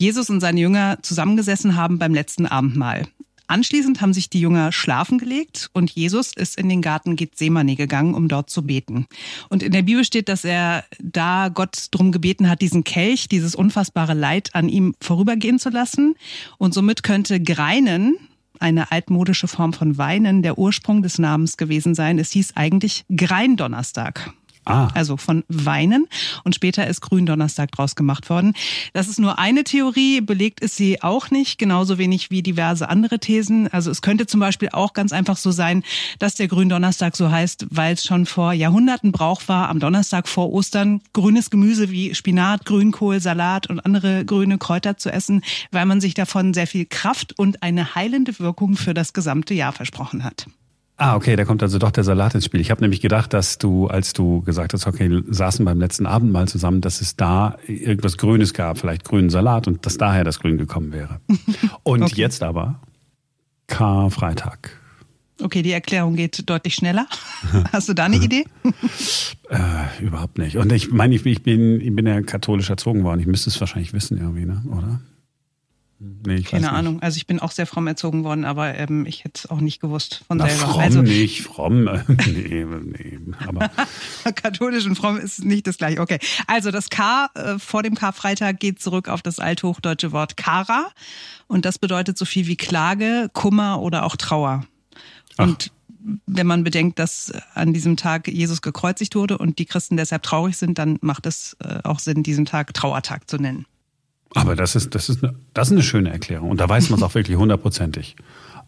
Jesus 0.00 0.30
und 0.30 0.40
seine 0.40 0.60
Jünger 0.60 0.98
zusammengesessen 1.02 1.76
haben 1.76 1.98
beim 1.98 2.14
letzten 2.14 2.46
Abendmahl. 2.46 3.06
Anschließend 3.48 4.00
haben 4.00 4.14
sich 4.14 4.30
die 4.30 4.40
Jünger 4.40 4.72
schlafen 4.72 5.18
gelegt 5.18 5.68
und 5.74 5.90
Jesus 5.90 6.32
ist 6.34 6.56
in 6.56 6.70
den 6.70 6.80
Garten 6.80 7.16
Gethsemane 7.16 7.76
gegangen, 7.76 8.14
um 8.14 8.26
dort 8.26 8.48
zu 8.48 8.62
beten. 8.62 9.06
Und 9.50 9.62
in 9.62 9.72
der 9.72 9.82
Bibel 9.82 10.02
steht, 10.04 10.30
dass 10.30 10.44
er 10.44 10.84
da 11.02 11.50
Gott 11.52 11.88
drum 11.90 12.12
gebeten 12.12 12.48
hat, 12.48 12.62
diesen 12.62 12.82
Kelch, 12.82 13.28
dieses 13.28 13.54
unfassbare 13.54 14.14
Leid 14.14 14.54
an 14.54 14.70
ihm 14.70 14.94
vorübergehen 15.02 15.58
zu 15.58 15.68
lassen. 15.68 16.14
Und 16.56 16.72
somit 16.72 17.02
könnte 17.02 17.38
Greinen, 17.38 18.16
eine 18.58 18.92
altmodische 18.92 19.48
Form 19.48 19.74
von 19.74 19.98
Weinen, 19.98 20.42
der 20.42 20.56
Ursprung 20.56 21.02
des 21.02 21.18
Namens 21.18 21.58
gewesen 21.58 21.94
sein. 21.94 22.18
Es 22.18 22.30
hieß 22.30 22.52
eigentlich 22.56 23.04
Greindonnerstag. 23.14 24.32
Ah. 24.70 24.88
Also 24.94 25.16
von 25.16 25.44
Weinen. 25.48 26.06
Und 26.44 26.54
später 26.54 26.86
ist 26.86 27.00
Gründonnerstag 27.00 27.72
draus 27.72 27.94
gemacht 27.94 28.30
worden. 28.30 28.54
Das 28.92 29.08
ist 29.08 29.18
nur 29.18 29.38
eine 29.38 29.64
Theorie. 29.64 30.20
Belegt 30.20 30.60
ist 30.60 30.76
sie 30.76 31.02
auch 31.02 31.30
nicht. 31.30 31.58
Genauso 31.58 31.98
wenig 31.98 32.30
wie 32.30 32.42
diverse 32.42 32.88
andere 32.88 33.18
Thesen. 33.18 33.68
Also 33.68 33.90
es 33.90 34.02
könnte 34.02 34.26
zum 34.26 34.40
Beispiel 34.40 34.70
auch 34.72 34.92
ganz 34.92 35.12
einfach 35.12 35.36
so 35.36 35.50
sein, 35.50 35.82
dass 36.18 36.34
der 36.34 36.48
Gründonnerstag 36.48 37.16
so 37.16 37.30
heißt, 37.30 37.66
weil 37.70 37.94
es 37.94 38.04
schon 38.04 38.26
vor 38.26 38.52
Jahrhunderten 38.52 39.12
Brauch 39.12 39.42
war, 39.46 39.68
am 39.68 39.80
Donnerstag 39.80 40.28
vor 40.28 40.52
Ostern 40.52 41.00
grünes 41.12 41.50
Gemüse 41.50 41.90
wie 41.90 42.14
Spinat, 42.14 42.64
Grünkohl, 42.64 43.20
Salat 43.20 43.68
und 43.68 43.80
andere 43.80 44.24
grüne 44.24 44.58
Kräuter 44.58 44.96
zu 44.96 45.12
essen, 45.12 45.42
weil 45.70 45.86
man 45.86 46.00
sich 46.00 46.14
davon 46.14 46.54
sehr 46.54 46.66
viel 46.66 46.86
Kraft 46.86 47.38
und 47.38 47.62
eine 47.62 47.94
heilende 47.94 48.38
Wirkung 48.38 48.76
für 48.76 48.94
das 48.94 49.12
gesamte 49.12 49.54
Jahr 49.54 49.72
versprochen 49.72 50.24
hat. 50.24 50.46
Ah, 51.02 51.16
okay, 51.16 51.34
da 51.34 51.46
kommt 51.46 51.62
also 51.62 51.78
doch 51.78 51.92
der 51.92 52.04
Salat 52.04 52.34
ins 52.34 52.44
Spiel. 52.44 52.60
Ich 52.60 52.70
habe 52.70 52.82
nämlich 52.82 53.00
gedacht, 53.00 53.32
dass 53.32 53.56
du, 53.56 53.86
als 53.86 54.12
du 54.12 54.42
gesagt 54.42 54.74
hast, 54.74 54.86
okay, 54.86 55.22
saßen 55.30 55.64
beim 55.64 55.80
letzten 55.80 56.04
Abend 56.04 56.30
mal 56.30 56.46
zusammen, 56.46 56.82
dass 56.82 57.00
es 57.00 57.16
da 57.16 57.56
irgendwas 57.66 58.18
Grünes 58.18 58.52
gab, 58.52 58.76
vielleicht 58.76 59.04
grünen 59.04 59.30
Salat 59.30 59.66
und 59.66 59.86
dass 59.86 59.96
daher 59.96 60.24
das 60.24 60.40
Grün 60.40 60.58
gekommen 60.58 60.92
wäre. 60.92 61.18
Und 61.84 62.02
okay. 62.02 62.16
jetzt 62.16 62.42
aber 62.42 62.80
Karfreitag. 63.66 64.78
Okay, 65.40 65.62
die 65.62 65.72
Erklärung 65.72 66.16
geht 66.16 66.50
deutlich 66.50 66.74
schneller. 66.74 67.06
Hast 67.72 67.88
du 67.88 67.94
da 67.94 68.04
eine 68.04 68.16
Idee? 68.16 68.44
äh, 69.48 70.04
überhaupt 70.04 70.36
nicht. 70.36 70.58
Und 70.58 70.70
ich 70.70 70.90
meine, 70.90 71.14
ich, 71.14 71.24
ich, 71.24 71.42
bin, 71.42 71.80
ich 71.80 71.96
bin 71.96 72.06
ja 72.06 72.20
katholisch 72.20 72.68
erzogen 72.68 73.04
worden. 73.04 73.20
Ich 73.20 73.26
müsste 73.26 73.48
es 73.48 73.58
wahrscheinlich 73.58 73.94
wissen 73.94 74.18
irgendwie, 74.18 74.44
ne? 74.44 74.62
oder? 74.68 75.00
Nee, 76.02 76.40
Keine 76.40 76.72
Ahnung. 76.72 77.02
Also 77.02 77.18
ich 77.18 77.26
bin 77.26 77.40
auch 77.40 77.50
sehr 77.50 77.66
fromm 77.66 77.86
erzogen 77.86 78.24
worden, 78.24 78.46
aber 78.46 78.74
ähm, 78.74 79.04
ich 79.04 79.22
hätte 79.24 79.40
es 79.44 79.50
auch 79.50 79.60
nicht 79.60 79.82
gewusst 79.82 80.24
von 80.26 80.38
Na, 80.38 80.48
selber. 80.48 80.72
Fromm 80.72 80.80
also, 80.80 81.02
nicht, 81.02 81.42
fromm. 81.42 81.84
nee, 82.08 82.64
nee. 82.64 83.18
Aber 83.46 83.70
Katholisch 84.34 84.86
und 84.86 84.96
fromm 84.96 85.18
ist 85.18 85.44
nicht 85.44 85.66
das 85.66 85.76
gleiche. 85.76 86.00
Okay. 86.00 86.18
Also 86.46 86.70
das 86.70 86.88
K 86.88 87.28
äh, 87.34 87.58
vor 87.58 87.82
dem 87.82 87.96
Karfreitag 87.96 88.60
geht 88.60 88.80
zurück 88.80 89.08
auf 89.08 89.20
das 89.20 89.40
althochdeutsche 89.40 90.10
Wort 90.12 90.38
Kara. 90.38 90.88
Und 91.48 91.66
das 91.66 91.78
bedeutet 91.78 92.16
so 92.16 92.24
viel 92.24 92.46
wie 92.46 92.56
Klage, 92.56 93.28
Kummer 93.34 93.82
oder 93.82 94.04
auch 94.04 94.16
Trauer. 94.16 94.64
Ach. 95.36 95.44
Und 95.44 95.70
wenn 96.26 96.46
man 96.46 96.64
bedenkt, 96.64 96.98
dass 96.98 97.30
an 97.52 97.74
diesem 97.74 97.98
Tag 97.98 98.26
Jesus 98.26 98.62
gekreuzigt 98.62 99.14
wurde 99.16 99.36
und 99.36 99.58
die 99.58 99.66
Christen 99.66 99.98
deshalb 99.98 100.22
traurig 100.22 100.56
sind, 100.56 100.78
dann 100.78 100.98
macht 101.02 101.26
es 101.26 101.58
äh, 101.62 101.80
auch 101.84 101.98
Sinn, 101.98 102.22
diesen 102.22 102.46
Tag 102.46 102.72
Trauertag 102.72 103.28
zu 103.28 103.36
nennen. 103.36 103.66
Aber 104.34 104.54
das 104.54 104.76
ist, 104.76 104.94
das 104.94 105.08
ist, 105.08 105.24
eine, 105.24 105.34
das 105.54 105.68
ist 105.68 105.72
eine 105.72 105.82
schöne 105.82 106.10
Erklärung. 106.10 106.50
Und 106.50 106.60
da 106.60 106.68
weiß 106.68 106.90
man 106.90 106.98
es 106.98 107.02
auch 107.02 107.14
wirklich 107.14 107.36
hundertprozentig. 107.36 108.16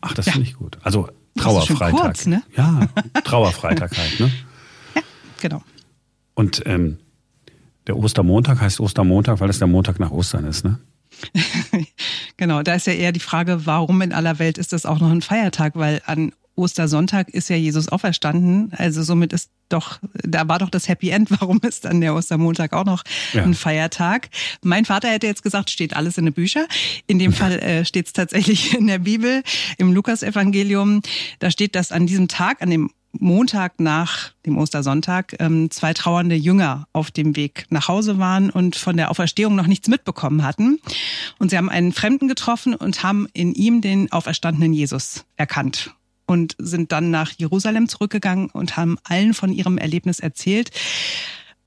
Ach, 0.00 0.12
das 0.14 0.26
ja. 0.26 0.32
finde 0.32 0.48
ich 0.48 0.54
gut. 0.54 0.78
Also 0.82 1.08
Trauerfreitag. 1.36 2.00
Kurz, 2.00 2.26
ne? 2.26 2.42
Ja, 2.56 2.88
Trauerfreitag 3.24 3.96
halt, 3.96 4.20
ne? 4.20 4.30
Ja, 4.94 5.02
genau. 5.40 5.62
Und 6.34 6.62
ähm, 6.66 6.98
der 7.86 7.96
Ostermontag 7.96 8.60
heißt 8.60 8.80
Ostermontag, 8.80 9.40
weil 9.40 9.50
es 9.50 9.58
der 9.58 9.68
Montag 9.68 9.98
nach 10.00 10.10
Ostern 10.10 10.44
ist, 10.44 10.64
ne? 10.64 10.78
genau, 12.36 12.62
da 12.62 12.74
ist 12.74 12.86
ja 12.86 12.94
eher 12.94 13.12
die 13.12 13.20
Frage, 13.20 13.66
warum 13.66 14.02
in 14.02 14.12
aller 14.12 14.38
Welt 14.38 14.58
ist 14.58 14.72
das 14.72 14.86
auch 14.86 14.98
noch 14.98 15.10
ein 15.10 15.22
Feiertag? 15.22 15.76
Weil 15.76 16.02
an 16.06 16.32
Ostersonntag 16.54 17.30
ist 17.30 17.48
ja 17.48 17.56
Jesus 17.56 17.88
auferstanden. 17.88 18.72
Also 18.76 19.02
somit 19.02 19.32
ist 19.32 19.50
doch, 19.68 19.98
da 20.14 20.46
war 20.48 20.58
doch 20.58 20.70
das 20.70 20.88
Happy 20.88 21.10
End. 21.10 21.30
Warum 21.40 21.60
ist 21.62 21.84
dann 21.84 22.00
der 22.00 22.14
Ostermontag 22.14 22.72
auch 22.72 22.84
noch 22.84 23.02
ja. 23.32 23.42
ein 23.42 23.54
Feiertag? 23.54 24.28
Mein 24.62 24.84
Vater 24.84 25.08
hätte 25.08 25.26
jetzt 25.26 25.42
gesagt, 25.42 25.70
steht 25.70 25.96
alles 25.96 26.18
in 26.18 26.26
den 26.26 26.34
Büchern. 26.34 26.66
In 27.06 27.18
dem 27.18 27.32
Fall 27.32 27.58
äh, 27.58 27.84
steht 27.84 28.06
es 28.06 28.12
tatsächlich 28.12 28.74
in 28.74 28.86
der 28.86 28.98
Bibel, 28.98 29.42
im 29.78 29.92
Lukasevangelium. 29.92 31.02
Da 31.38 31.50
steht, 31.50 31.74
dass 31.74 31.92
an 31.92 32.06
diesem 32.06 32.28
Tag, 32.28 32.62
an 32.62 32.70
dem 32.70 32.90
Montag 33.18 33.78
nach 33.78 34.32
dem 34.46 34.56
Ostersonntag 34.56 35.36
ähm, 35.38 35.70
zwei 35.70 35.92
trauernde 35.92 36.34
Jünger 36.34 36.86
auf 36.94 37.10
dem 37.10 37.36
Weg 37.36 37.66
nach 37.68 37.88
Hause 37.88 38.18
waren 38.18 38.48
und 38.48 38.74
von 38.74 38.96
der 38.96 39.10
Auferstehung 39.10 39.54
noch 39.54 39.66
nichts 39.66 39.88
mitbekommen 39.88 40.42
hatten. 40.42 40.80
Und 41.38 41.50
sie 41.50 41.58
haben 41.58 41.68
einen 41.68 41.92
Fremden 41.92 42.26
getroffen 42.26 42.74
und 42.74 43.02
haben 43.02 43.28
in 43.34 43.52
ihm 43.52 43.82
den 43.82 44.10
auferstandenen 44.12 44.72
Jesus 44.72 45.26
erkannt 45.36 45.94
und 46.32 46.56
sind 46.58 46.90
dann 46.92 47.10
nach 47.10 47.32
Jerusalem 47.36 47.88
zurückgegangen 47.88 48.50
und 48.50 48.76
haben 48.76 48.96
allen 49.04 49.34
von 49.34 49.52
ihrem 49.52 49.78
Erlebnis 49.78 50.18
erzählt 50.18 50.70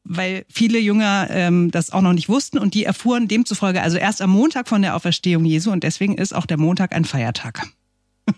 weil 0.06 0.45
viele 0.49 0.80
Jünger 0.80 1.28
ähm, 1.32 1.71
das 1.71 1.91
auch 1.91 2.01
noch 2.01 2.13
nicht 2.13 2.30
wussten 2.30 2.60
und 2.60 2.73
die 2.75 2.86
erfuhren 2.86 3.28
demzufolge 3.28 3.82
also 3.82 3.97
erst 3.97 4.21
am 4.21 4.30
Montag 4.30 4.69
von 4.69 4.82
der 4.84 4.95
Auferstehung 4.95 5.43
Jesu 5.45 5.71
und 5.71 5.84
deswegen 5.84 6.15
ist 6.15 6.34
auch 6.34 6.45
der 6.45 6.58
Montag 6.58 6.93
ein 6.93 7.06
Feiertag. 7.06 7.67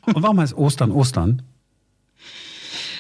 Und 0.06 0.24
warum 0.24 0.40
heißt 0.40 0.54
Ostern 0.56 0.92
Ostern? 0.92 1.42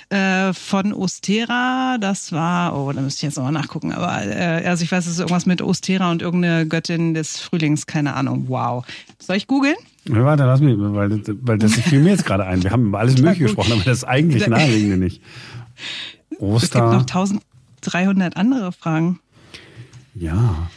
Äh, 0.09 0.53
von 0.53 0.93
Ostera, 0.93 1.97
das 1.99 2.31
war, 2.31 2.77
oh, 2.77 2.93
da 2.93 3.01
müsste 3.01 3.19
ich 3.19 3.23
jetzt 3.23 3.35
nochmal 3.35 3.51
nachgucken, 3.51 3.91
aber 3.91 4.25
äh, 4.25 4.65
also 4.65 4.83
ich 4.83 4.91
weiß, 4.91 5.05
es 5.05 5.13
ist 5.13 5.19
irgendwas 5.19 5.45
mit 5.45 5.61
Ostera 5.61 6.11
und 6.11 6.21
irgendeine 6.21 6.65
Göttin 6.65 7.13
des 7.13 7.39
Frühlings, 7.39 7.87
keine 7.87 8.13
Ahnung, 8.13 8.45
wow. 8.47 8.85
Soll 9.19 9.35
ich 9.35 9.47
googeln? 9.47 9.75
Warte, 10.09 10.43
lass 10.43 10.61
mich, 10.61 10.75
weil, 10.77 11.21
weil 11.41 11.57
das 11.57 11.73
fiel 11.73 12.01
mir 12.01 12.11
jetzt 12.11 12.25
gerade 12.25 12.45
ein. 12.45 12.63
Wir 12.63 12.71
haben 12.71 12.87
über 12.87 12.99
alles 12.99 13.17
Mögliche 13.21 13.43
gesprochen, 13.43 13.73
aber 13.73 13.83
das 13.83 14.03
eigentlich 14.03 14.47
naheliegende 14.47 14.97
nicht. 14.97 15.21
Oster. 16.39 16.91
Es 16.91 16.97
gibt 16.97 17.13
noch 17.13 17.25
1300 17.81 18.37
andere 18.37 18.71
Fragen. 18.71 19.19
Ja. 20.15 20.69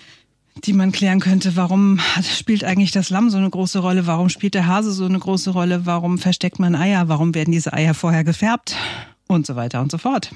Die 0.64 0.72
man 0.72 0.92
klären 0.92 1.20
könnte. 1.20 1.56
Warum 1.56 2.00
spielt 2.22 2.64
eigentlich 2.64 2.92
das 2.92 3.10
Lamm 3.10 3.30
so 3.30 3.38
eine 3.38 3.48
große 3.48 3.78
Rolle? 3.78 4.06
Warum 4.06 4.28
spielt 4.28 4.54
der 4.54 4.66
Hase 4.66 4.92
so 4.92 5.04
eine 5.04 5.18
große 5.18 5.50
Rolle? 5.50 5.86
Warum 5.86 6.18
versteckt 6.18 6.58
man 6.58 6.74
Eier? 6.74 7.08
Warum 7.08 7.34
werden 7.34 7.52
diese 7.52 7.72
Eier 7.72 7.94
vorher 7.94 8.24
gefärbt? 8.24 8.76
Und 9.26 9.46
so 9.46 9.56
weiter 9.56 9.80
und 9.80 9.90
so 9.90 9.98
fort. 9.98 10.32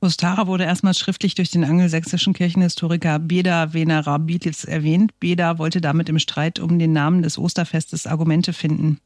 Ostara 0.00 0.46
wurde 0.46 0.64
erstmals 0.64 0.98
schriftlich 0.98 1.34
durch 1.34 1.50
den 1.50 1.64
angelsächsischen 1.64 2.32
Kirchenhistoriker 2.32 3.18
Beda 3.18 3.74
Venerabilis 3.74 4.64
erwähnt. 4.64 5.18
Beda 5.20 5.58
wollte 5.58 5.80
damit 5.80 6.08
im 6.08 6.18
Streit 6.18 6.58
um 6.58 6.78
den 6.78 6.92
Namen 6.92 7.22
des 7.22 7.38
Osterfestes 7.38 8.06
Argumente 8.06 8.52
finden. 8.52 8.98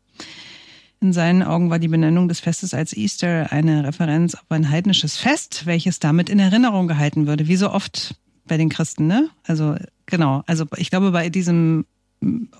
In 1.01 1.13
seinen 1.13 1.43
Augen 1.43 1.71
war 1.71 1.79
die 1.79 1.89
Benennung 1.89 2.29
des 2.29 2.41
Festes 2.41 2.73
als 2.73 2.97
Easter 2.97 3.53
eine 3.53 3.85
Referenz 3.85 4.35
auf 4.35 4.45
ein 4.49 4.71
heidnisches 4.71 5.17
Fest, 5.17 5.67
welches 5.67 5.99
damit 5.99 6.31
in 6.31 6.39
Erinnerung 6.39 6.89
gehalten 6.89 7.27
würde, 7.27 7.49
wie 7.49 7.57
so 7.57 7.71
oft 7.71 8.15
bei 8.47 8.57
den 8.57 8.69
Christen, 8.69 9.07
ne? 9.07 9.29
Also 9.43 9.77
genau, 10.07 10.43
also 10.47 10.65
ich 10.77 10.91
glaube 10.91 11.11
bei 11.11 11.29
diesem 11.29 11.87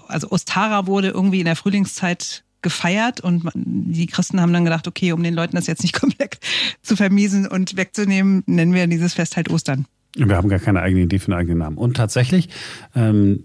also 0.09 0.31
Ostara 0.31 0.87
wurde 0.87 1.09
irgendwie 1.09 1.41
in 1.41 1.47
der 1.47 1.57
Frühlingszeit 1.57 2.45
gefeiert 2.65 3.21
und 3.21 3.49
die 3.55 4.07
Christen 4.07 4.41
haben 4.41 4.53
dann 4.53 4.65
gedacht, 4.65 4.89
okay, 4.89 5.13
um 5.13 5.23
den 5.23 5.35
Leuten 5.35 5.55
das 5.55 5.69
jetzt 5.69 5.83
nicht 5.83 5.95
komplett 6.01 6.39
zu 6.83 6.97
vermiesen 6.97 7.47
und 7.47 7.77
wegzunehmen, 7.77 8.43
nennen 8.47 8.75
wir 8.75 8.89
dieses 8.89 9.15
Fest 9.15 9.37
halt 9.37 9.51
Ostern. 9.51 9.87
Wir 10.17 10.37
haben 10.37 10.49
gar 10.49 10.59
keine 10.59 10.81
eigene 10.81 11.03
Idee 11.03 11.21
für 11.21 11.33
einen 11.33 11.41
eigenen 11.41 11.59
Namen. 11.59 11.77
Und 11.77 11.97
tatsächlich, 11.97 12.49
ähm, 12.97 13.45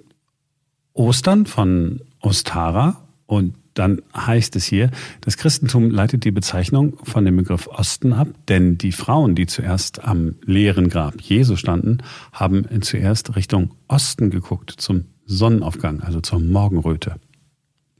Ostern 0.93 1.45
von 1.45 2.01
Ostara 2.21 3.07
und 3.25 3.55
dann 3.73 4.01
heißt 4.15 4.55
es 4.55 4.65
hier, 4.65 4.91
das 5.21 5.37
Christentum 5.37 5.89
leitet 5.89 6.25
die 6.25 6.31
Bezeichnung 6.31 6.97
von 7.03 7.23
dem 7.23 7.37
Begriff 7.37 7.67
Osten 7.67 8.11
ab, 8.11 8.27
denn 8.49 8.77
die 8.77 8.91
Frauen, 8.91 9.35
die 9.35 9.45
zuerst 9.45 10.03
am 10.03 10.35
leeren 10.45 10.89
Grab 10.89 11.21
Jesu 11.21 11.55
standen, 11.55 11.99
haben 12.33 12.65
zuerst 12.81 13.35
Richtung 13.35 13.71
Osten 13.87 14.31
geguckt, 14.31 14.73
zum 14.77 15.05
Sonnenaufgang, 15.25 16.01
also 16.01 16.19
zur 16.19 16.39
Morgenröte 16.41 17.15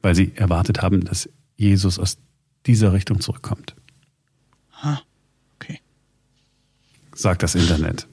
weil 0.02 0.16
sie 0.16 0.32
erwartet 0.36 0.82
haben, 0.82 1.04
dass 1.04 1.30
Jesus 1.58 2.00
aus 2.00 2.18
dieser 2.66 2.94
Richtung 2.94 3.20
zurückkommt. 3.20 3.76
Ah, 4.82 5.00
okay. 5.56 5.80
Sagt 7.14 7.44
das 7.44 7.56
Internet. 7.56 8.08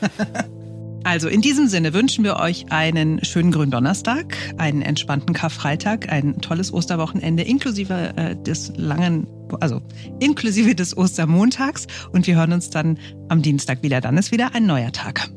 Also 1.02 1.28
in 1.28 1.40
diesem 1.40 1.66
Sinne 1.66 1.94
wünschen 1.94 2.24
wir 2.24 2.36
euch 2.36 2.70
einen 2.70 3.24
schönen 3.24 3.52
Gründonnerstag, 3.52 4.36
einen 4.58 4.82
entspannten 4.82 5.34
Karfreitag, 5.34 6.12
ein 6.12 6.40
tolles 6.42 6.72
Osterwochenende 6.72 7.42
inklusive 7.42 8.12
äh, 8.16 8.36
des 8.36 8.72
langen, 8.76 9.26
also 9.60 9.80
inklusive 10.20 10.74
des 10.74 10.96
Ostermontags 10.96 11.86
und 12.12 12.26
wir 12.26 12.36
hören 12.36 12.52
uns 12.52 12.68
dann 12.68 12.98
am 13.28 13.40
Dienstag 13.40 13.82
wieder. 13.82 14.02
Dann 14.02 14.18
ist 14.18 14.30
wieder 14.30 14.54
ein 14.54 14.66
neuer 14.66 14.92
Tag. 14.92 15.30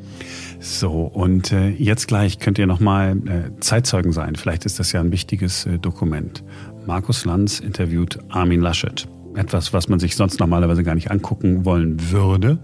So, 0.64 1.02
und 1.02 1.52
äh, 1.52 1.72
jetzt 1.72 2.08
gleich 2.08 2.40
könnt 2.40 2.58
ihr 2.58 2.68
nochmal 2.68 3.18
äh, 3.28 3.60
Zeitzeugen 3.60 4.14
sein. 4.14 4.38
Vielleicht 4.38 4.66
ist 4.66 4.80
das 4.80 4.94
ja 4.94 5.02
ein 5.02 5.12
wichtiges 5.12 5.66
äh, 5.66 5.78
Dokument. 5.78 6.42
Markus 6.86 7.26
Lanz 7.26 7.60
interviewt 7.60 8.20
Armin 8.30 8.62
Laschet 8.62 9.06
etwas, 9.36 9.74
was 9.74 9.90
man 9.90 10.00
sich 10.00 10.16
sonst 10.16 10.40
normalerweise 10.40 10.84
gar 10.84 10.96
nicht 10.96 11.12
angucken 11.12 11.66
wollen 11.66 12.12
würde. 12.12 12.60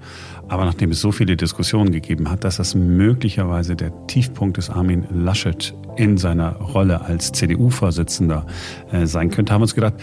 Aber 0.47 0.65
nachdem 0.65 0.91
es 0.91 1.01
so 1.01 1.11
viele 1.11 1.35
Diskussionen 1.35 1.91
gegeben 1.91 2.29
hat, 2.29 2.43
dass 2.43 2.57
das 2.57 2.73
möglicherweise 2.73 3.75
der 3.75 3.91
Tiefpunkt 4.07 4.57
des 4.57 4.69
Armin 4.69 5.05
Laschet 5.11 5.75
in 5.97 6.17
seiner 6.17 6.53
Rolle 6.55 7.01
als 7.01 7.33
CDU-Vorsitzender 7.33 8.45
äh, 8.91 9.05
sein 9.05 9.29
könnte, 9.29 9.51
haben 9.51 9.61
wir 9.61 9.63
uns 9.63 9.75
gedacht, 9.75 9.95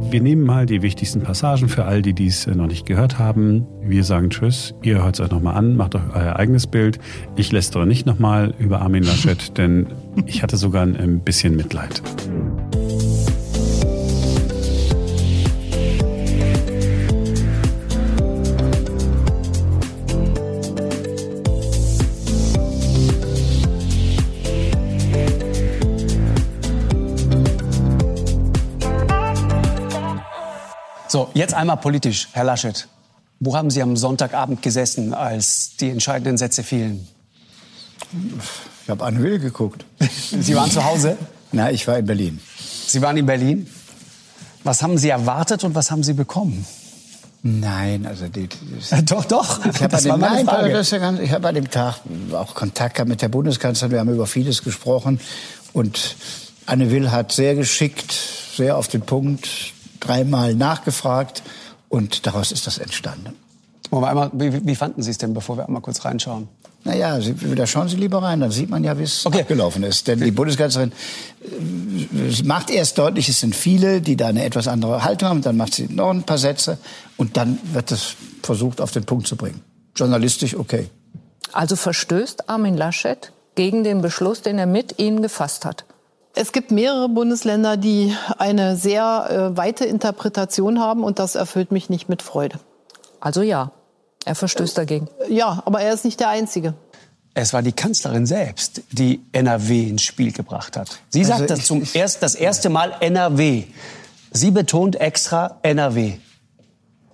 wir 0.00 0.20
nehmen 0.20 0.42
mal 0.42 0.66
die 0.66 0.82
wichtigsten 0.82 1.22
Passagen 1.22 1.68
für 1.68 1.84
all 1.84 2.02
die, 2.02 2.14
die 2.14 2.28
es 2.28 2.46
äh, 2.46 2.54
noch 2.54 2.66
nicht 2.66 2.86
gehört 2.86 3.18
haben. 3.18 3.66
Wir 3.82 4.04
sagen 4.04 4.30
Tschüss, 4.30 4.74
ihr 4.82 5.02
hört 5.02 5.16
es 5.16 5.20
euch 5.20 5.30
nochmal 5.30 5.56
an, 5.56 5.76
macht 5.76 5.94
euch 5.94 6.02
euer 6.14 6.36
eigenes 6.36 6.66
Bild. 6.66 6.98
Ich 7.36 7.52
lästere 7.52 7.86
nicht 7.86 8.06
nochmal 8.06 8.54
über 8.58 8.80
Armin 8.80 9.02
Laschet, 9.02 9.56
denn 9.58 9.86
ich 10.26 10.42
hatte 10.42 10.56
sogar 10.56 10.82
ein 10.82 11.20
bisschen 11.20 11.56
Mitleid. 11.56 12.02
So, 31.08 31.30
jetzt 31.32 31.54
einmal 31.54 31.78
politisch, 31.78 32.28
Herr 32.32 32.44
Laschet. 32.44 32.86
Wo 33.40 33.56
haben 33.56 33.70
Sie 33.70 33.80
am 33.80 33.96
Sonntagabend 33.96 34.60
gesessen, 34.60 35.14
als 35.14 35.76
die 35.80 35.88
entscheidenden 35.88 36.36
Sätze 36.36 36.62
fielen? 36.62 37.08
Ich 38.84 38.90
habe 38.90 39.04
Anne 39.04 39.22
Will 39.22 39.38
geguckt. 39.38 39.86
Sie 40.40 40.54
waren 40.54 40.70
zu 40.70 40.84
Hause? 40.84 41.16
Na, 41.50 41.70
ich 41.70 41.86
war 41.88 41.98
in 41.98 42.04
Berlin. 42.04 42.40
Sie 42.86 43.00
waren 43.00 43.16
in 43.16 43.24
Berlin. 43.24 43.66
Was 44.64 44.82
haben 44.82 44.98
Sie 44.98 45.08
erwartet 45.08 45.64
und 45.64 45.74
was 45.74 45.90
haben 45.90 46.02
Sie 46.02 46.12
bekommen? 46.12 46.66
Nein, 47.42 48.04
also 48.04 48.28
die, 48.28 48.48
das, 48.90 49.04
doch, 49.04 49.24
doch. 49.24 49.64
Ich 49.64 49.82
habe 49.82 49.96
an, 49.96 51.30
hab 51.30 51.44
an 51.44 51.54
dem 51.54 51.70
Tag 51.70 52.00
auch 52.32 52.54
Kontakt 52.54 52.96
gehabt 52.96 53.08
mit 53.08 53.22
der 53.22 53.28
Bundeskanzlerin. 53.28 53.92
Wir 53.92 54.00
haben 54.00 54.12
über 54.12 54.26
vieles 54.26 54.62
gesprochen 54.62 55.20
und 55.72 56.16
Anne 56.66 56.90
Will 56.90 57.10
hat 57.10 57.32
sehr 57.32 57.54
geschickt, 57.54 58.14
sehr 58.56 58.76
auf 58.76 58.88
den 58.88 59.02
Punkt 59.02 59.48
dreimal 60.08 60.54
nachgefragt 60.54 61.42
und 61.88 62.26
daraus 62.26 62.52
ist 62.52 62.66
das 62.66 62.78
entstanden. 62.78 63.34
Einmal, 63.90 64.30
wie, 64.34 64.66
wie, 64.66 64.74
fanden 64.74 65.02
Sie 65.02 65.10
es 65.10 65.18
denn, 65.18 65.32
bevor 65.32 65.56
wir 65.56 65.66
einmal 65.66 65.80
kurz 65.80 66.04
reinschauen? 66.04 66.48
Naja, 66.84 67.20
Sie, 67.20 67.34
da 67.54 67.66
schauen 67.66 67.88
Sie 67.88 67.96
lieber 67.96 68.22
rein, 68.22 68.40
dann 68.40 68.50
sieht 68.50 68.68
man 68.68 68.84
ja, 68.84 68.98
wie 68.98 69.04
es 69.04 69.24
okay. 69.24 69.40
abgelaufen 69.40 69.82
ist. 69.82 70.06
Denn 70.08 70.20
die 70.20 70.30
Bundeskanzlerin 70.30 70.92
äh, 71.42 72.42
macht 72.44 72.70
erst 72.70 72.98
deutlich, 72.98 73.28
es 73.28 73.40
sind 73.40 73.56
viele, 73.56 74.00
die 74.02 74.16
da 74.16 74.28
eine 74.28 74.44
etwas 74.44 74.68
andere 74.68 75.04
Haltung 75.04 75.28
haben, 75.28 75.42
dann 75.42 75.56
macht 75.56 75.74
sie 75.74 75.86
noch 75.88 76.10
ein 76.10 76.22
paar 76.22 76.38
Sätze 76.38 76.78
und 77.16 77.36
dann 77.36 77.58
wird 77.72 77.90
es 77.90 78.14
versucht, 78.42 78.80
auf 78.80 78.90
den 78.90 79.04
Punkt 79.04 79.26
zu 79.26 79.36
bringen. 79.36 79.62
Journalistisch 79.96 80.54
okay. 80.54 80.88
Also 81.52 81.76
verstößt 81.76 82.48
Armin 82.48 82.76
Laschet 82.76 83.32
gegen 83.54 83.84
den 83.84 84.02
Beschluss, 84.02 84.42
den 84.42 84.58
er 84.58 84.66
mit 84.66 84.98
Ihnen 84.98 85.22
gefasst 85.22 85.64
hat? 85.64 85.84
Es 86.40 86.52
gibt 86.52 86.70
mehrere 86.70 87.08
Bundesländer, 87.08 87.76
die 87.76 88.14
eine 88.38 88.76
sehr 88.76 89.26
äh, 89.28 89.56
weite 89.56 89.84
Interpretation 89.86 90.78
haben 90.78 91.02
und 91.02 91.18
das 91.18 91.34
erfüllt 91.34 91.72
mich 91.72 91.90
nicht 91.90 92.08
mit 92.08 92.22
Freude. 92.22 92.60
Also 93.18 93.42
ja, 93.42 93.72
er 94.24 94.36
verstößt 94.36 94.78
dagegen. 94.78 95.08
Ja, 95.28 95.64
aber 95.66 95.80
er 95.80 95.92
ist 95.92 96.04
nicht 96.04 96.20
der 96.20 96.28
Einzige. 96.28 96.74
Es 97.34 97.52
war 97.52 97.62
die 97.62 97.72
Kanzlerin 97.72 98.24
selbst, 98.24 98.82
die 98.92 99.20
NRW 99.32 99.88
ins 99.88 100.02
Spiel 100.02 100.30
gebracht 100.30 100.76
hat. 100.76 101.00
Sie 101.08 101.24
also 101.24 101.32
sagt 101.32 101.50
das 101.50 101.64
zum 101.64 101.82
erst, 101.92 102.22
das 102.22 102.36
erste 102.36 102.68
Mal 102.68 102.94
NRW. 103.00 103.64
Sie 104.30 104.52
betont 104.52 104.94
extra 104.94 105.58
NRW. 105.62 106.18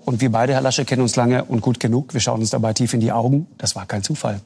Und 0.05 0.21
wir 0.21 0.31
beide, 0.31 0.53
Herr 0.53 0.61
Lasche, 0.61 0.85
kennen 0.85 1.01
uns 1.01 1.17
lange 1.17 1.45
und 1.45 1.63
gut 1.63 1.81
genug. 1.81 2.13
Wir 2.13 2.21
schauen 2.21 2.41
uns 2.41 2.51
dabei 2.51 2.75
tief 2.75 2.93
in 2.93 3.01
die 3.01 3.11
Augen. 3.11 3.47
Das 3.57 3.75
war 3.75 3.87
kein 3.87 4.03
Zufall. 4.03 4.43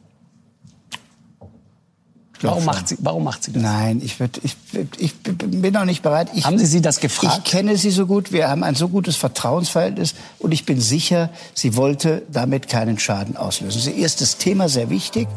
Warum 2.43 2.65
macht, 2.65 2.89
sie, 2.89 2.97
warum 3.01 3.25
macht 3.25 3.45
sie 3.45 3.53
das? 3.53 3.63
Nein, 3.63 4.01
ich, 4.05 4.21
würd, 4.21 4.41
ich, 4.45 4.57
ich 4.99 5.15
bin 5.17 5.73
noch 5.73 5.85
nicht 5.85 6.03
bereit. 6.03 6.29
Ich, 6.35 6.45
haben 6.45 6.59
Sie 6.59 6.67
sie 6.67 6.81
das 6.81 7.01
gefragt? 7.01 7.43
Ich 7.45 7.51
kenne 7.51 7.77
sie 7.77 7.91
so 7.91 8.07
gut, 8.07 8.33
wir 8.33 8.49
haben 8.49 8.63
ein 8.63 8.75
so 8.75 8.89
gutes 8.89 9.17
Vertrauensverhältnis 9.17 10.15
und 10.39 10.53
ich 10.53 10.65
bin 10.65 10.81
sicher, 10.81 11.31
sie 11.55 11.77
wollte 11.77 12.23
damit 12.31 12.69
keinen 12.69 12.99
Schaden 12.99 13.37
auslösen. 13.37 13.81
Sie 13.81 13.91
ist 13.91 14.21
das 14.21 14.39
Thema 14.39 14.69
sehr 14.69 14.91
wichtig. 14.91 15.29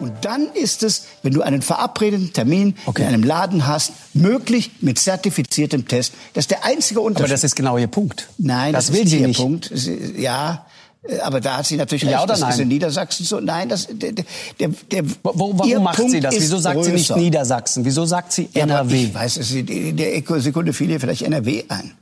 Und 0.00 0.12
dann 0.22 0.48
ist 0.54 0.82
es, 0.82 1.04
wenn 1.22 1.34
du 1.34 1.42
einen 1.42 1.60
verabredeten 1.60 2.32
Termin 2.32 2.74
okay. 2.86 3.02
in 3.02 3.08
einem 3.08 3.22
Laden 3.22 3.66
hast, 3.66 3.92
möglich 4.14 4.70
mit 4.80 4.98
zertifiziertem 4.98 5.86
Test. 5.86 6.14
Das 6.32 6.44
ist 6.44 6.50
der 6.50 6.64
einzige 6.64 7.00
Unterschied. 7.00 7.26
Aber 7.26 7.34
das 7.34 7.44
ist 7.44 7.54
genau 7.54 7.76
Ihr 7.76 7.86
Punkt. 7.86 8.28
Nein, 8.38 8.72
das, 8.72 8.86
das 8.86 8.96
will 8.96 9.04
ist 9.04 9.10
sie 9.10 9.20
nicht. 9.20 9.38
Punkt. 9.38 9.70
Ja, 10.16 10.54
äh, 10.54 10.79
aber 11.22 11.40
da 11.40 11.58
hat 11.58 11.66
sie 11.66 11.76
natürlich 11.76 12.02
ja 12.02 12.10
recht, 12.10 12.24
oder 12.24 12.32
das 12.34 12.40
nein? 12.40 12.50
ist 12.50 12.58
in 12.60 12.68
Niedersachsen 12.68 13.24
so. 13.24 13.40
Nein, 13.40 13.68
das, 13.68 13.88
der, 13.90 14.12
der, 14.12 14.68
der 14.68 15.04
Wo, 15.22 15.52
warum 15.54 15.82
macht 15.82 15.96
Punkt 15.96 16.12
sie 16.12 16.20
das? 16.20 16.34
Wieso 16.34 16.58
sagt 16.58 16.76
größer. 16.76 16.90
sie 16.90 16.96
nicht 16.96 17.16
Niedersachsen? 17.16 17.84
Wieso 17.84 18.04
sagt 18.04 18.32
sie 18.32 18.48
NRW? 18.52 18.96
Ja, 18.96 19.08
ich 19.08 19.14
weiß, 19.14 19.36
es 19.38 19.52
in 19.52 19.96
der 19.96 20.22
Sekunde 20.40 20.72
fiel 20.72 20.90
ihr 20.90 21.00
vielleicht 21.00 21.22
NRW 21.22 21.64
ein. 21.68 21.92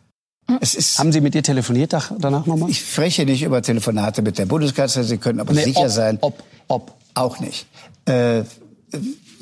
Es 0.61 0.75
ist, 0.75 0.99
Haben 0.99 1.13
Sie 1.13 1.21
mit 1.21 1.35
ihr 1.35 1.43
telefoniert 1.43 1.93
danach 1.93 2.47
nochmal? 2.47 2.71
Ich 2.71 2.81
spreche 2.81 3.27
nicht 3.27 3.43
über 3.43 3.61
Telefonate 3.61 4.23
mit 4.23 4.39
der 4.39 4.47
Bundeskanzlerin. 4.47 5.07
Sie 5.07 5.19
können 5.19 5.41
aber 5.41 5.53
nee, 5.53 5.63
sicher 5.63 5.83
ob, 5.83 5.91
sein. 5.91 6.19
Ob, 6.23 6.43
ob. 6.69 6.95
Auch 7.15 7.39
nicht. 7.39 7.67
Äh, 8.07 8.45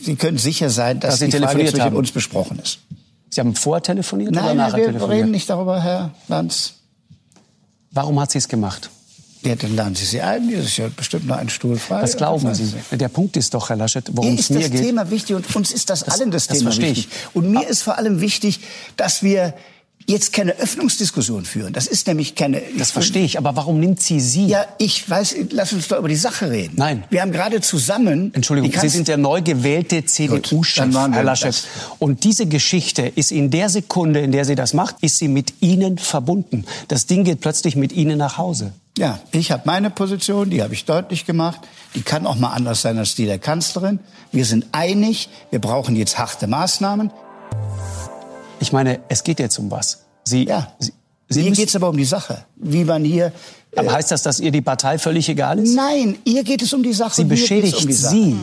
Sie 0.03 0.17
können 0.17 0.39
sicher 0.39 0.69
sein, 0.71 1.01
dass, 1.01 1.19
dass 1.19 1.31
die 1.31 1.39
Frage 1.39 1.65
zwischen 1.67 1.95
uns 1.95 2.13
besprochen 2.13 2.59
ist. 2.59 2.79
Sie 3.31 3.41
haben 3.41 3.55
vortelefoniert 3.55 4.33
nein, 4.33 4.45
oder 4.45 4.55
nachher 4.55 4.71
nein, 4.71 4.81
wir 4.81 4.87
telefoniert? 4.87 5.19
reden 5.19 5.31
nicht 5.31 5.49
darüber, 5.49 5.81
Herr 5.81 6.11
Lanz. 6.29 6.75
Warum 7.91 8.21
hat 8.21 8.31
sie 8.31 8.39
es 8.39 8.49
gemacht? 8.49 8.91
Ja, 9.45 9.55
dann 9.55 9.77
laden 9.77 9.95
Sie 9.95 10.05
sie 10.05 10.21
ein. 10.21 10.49
Hier 10.49 10.59
ist 10.59 10.77
ja 10.77 10.89
bestimmt 10.95 11.27
noch 11.27 11.37
ein 11.37 11.49
Stuhl 11.49 11.79
frei. 11.79 12.03
Was 12.03 12.17
glauben 12.17 12.53
Sie? 12.55 12.75
Der 12.93 13.09
Punkt 13.09 13.37
ist 13.37 13.55
doch, 13.55 13.69
Herr 13.69 13.77
Laschet, 13.77 14.05
worum 14.13 14.35
es 14.35 14.51
mir 14.51 14.61
geht. 14.61 14.71
Mir 14.71 14.75
ist 14.75 14.75
das 14.75 14.87
Thema 14.87 15.11
wichtig 15.11 15.37
und 15.37 15.57
uns 15.57 15.73
ist 15.73 15.91
das, 15.91 16.05
das 16.05 16.15
allen 16.21 16.31
das, 16.31 16.47
das 16.47 16.59
Thema 16.59 16.77
wichtig. 16.77 17.09
Und 17.33 17.51
mir 17.51 17.67
ist 17.69 17.83
vor 17.83 17.99
allem 17.99 18.21
wichtig, 18.21 18.61
dass 18.97 19.23
wir 19.23 19.55
jetzt 20.09 20.33
keine 20.33 20.57
Öffnungsdiskussion 20.59 21.45
führen. 21.45 21.73
Das 21.73 21.87
ist 21.87 22.07
nämlich 22.07 22.35
keine. 22.35 22.63
Das 22.79 22.91
verstehe 22.91 23.25
ich. 23.25 23.39
Aber 23.39 23.57
warum 23.57 23.81
nimmt 23.81 24.01
sie 24.01 24.21
Sie? 24.21 24.47
Ja, 24.47 24.67
ich 24.79 25.09
weiß. 25.09 25.37
Lass 25.51 25.73
uns 25.73 25.89
doch 25.89 25.99
über 25.99 26.09
die 26.09 26.17
Sache 26.17 26.51
reden. 26.51 26.75
Nein. 26.77 27.05
Wir 27.11 27.23
haben 27.23 27.33
gerade 27.33 27.61
zusammen. 27.61 28.33
Entschuldigung, 28.35 28.73
Sie 28.81 28.89
sind 28.89 29.09
der 29.09 29.17
neu 29.17 29.43
gewählte 29.43 30.05
CDU-Chef, 30.05 30.95
Herr 30.95 31.25
Laschet. 31.25 31.65
Und 31.99 32.25
diese 32.25 32.47
Geschichte 32.47 33.03
ist 33.03 33.33
in 33.33 33.51
der 33.51 33.69
Sekunde, 33.69 34.21
in 34.21 34.33
der 34.33 34.45
sie 34.45 34.55
das 34.55 34.75
macht, 34.75 34.97
ist 35.01 35.19
sie 35.19 35.29
mit 35.29 35.55
Ihnen 35.61 35.99
verbunden. 35.99 36.65
Das 36.89 37.07
Ding 37.07 37.25
geht 37.25 37.41
plötzlich 37.41 37.77
mit 37.77 37.93
Ihnen 37.93 38.19
nach 38.19 38.39
Hause. 38.39 38.73
Ja, 38.99 39.21
ich 39.31 39.51
habe 39.51 39.63
meine 39.67 39.91
Position, 39.91 40.49
die 40.49 40.63
habe 40.63 40.73
ich 40.73 40.87
deutlich 40.87 41.27
gemacht. 41.27 41.61
Die 41.95 42.03
kann 42.03 42.27
auch 42.27 42.37
mal 42.37 42.51
anders 42.51 42.81
sein 42.81 42.97
als 42.97 43.15
die 43.15 43.27
der 43.27 43.39
Kanzlerin. 43.39 44.01
Wir 44.33 44.47
sind 44.47 44.67
einig. 44.73 45.29
Wir 45.51 45.61
brauchen 45.61 45.97
jetzt 45.97 46.19
harte 46.19 46.47
Maßnahmen. 46.47 47.11
Ich 48.59 48.73
meine, 48.73 49.01
es 49.09 49.23
geht 49.23 49.39
jetzt 49.39 49.59
um 49.59 49.71
was. 49.71 50.05
Sie, 50.25 50.45
ja. 50.47 50.73
Sie, 50.79 50.93
Sie 51.29 51.43
hier 51.43 51.53
geht 51.53 51.69
es 51.69 51.77
aber 51.77 51.91
um 51.91 51.97
die 51.97 52.07
Sache. 52.07 52.45
Wie 52.57 52.85
man 52.85 53.05
hier. 53.05 53.33
Aber 53.77 53.89
äh, 53.89 53.93
heißt 53.93 54.11
das, 54.11 54.23
dass 54.23 54.41
ihr 54.41 54.51
die 54.51 54.63
Partei 54.63 54.99
völlig 54.99 55.29
egal 55.29 55.59
ist? 55.59 55.75
Nein, 55.75 56.17
ihr 56.25 56.43
geht 56.43 56.63
es 56.63 56.73
um 56.73 56.83
die 56.83 56.95
Sache. 56.95 57.17
Sie 57.17 57.25
beschädigt 57.25 57.85
um 57.85 57.93
Sie. 57.93 58.37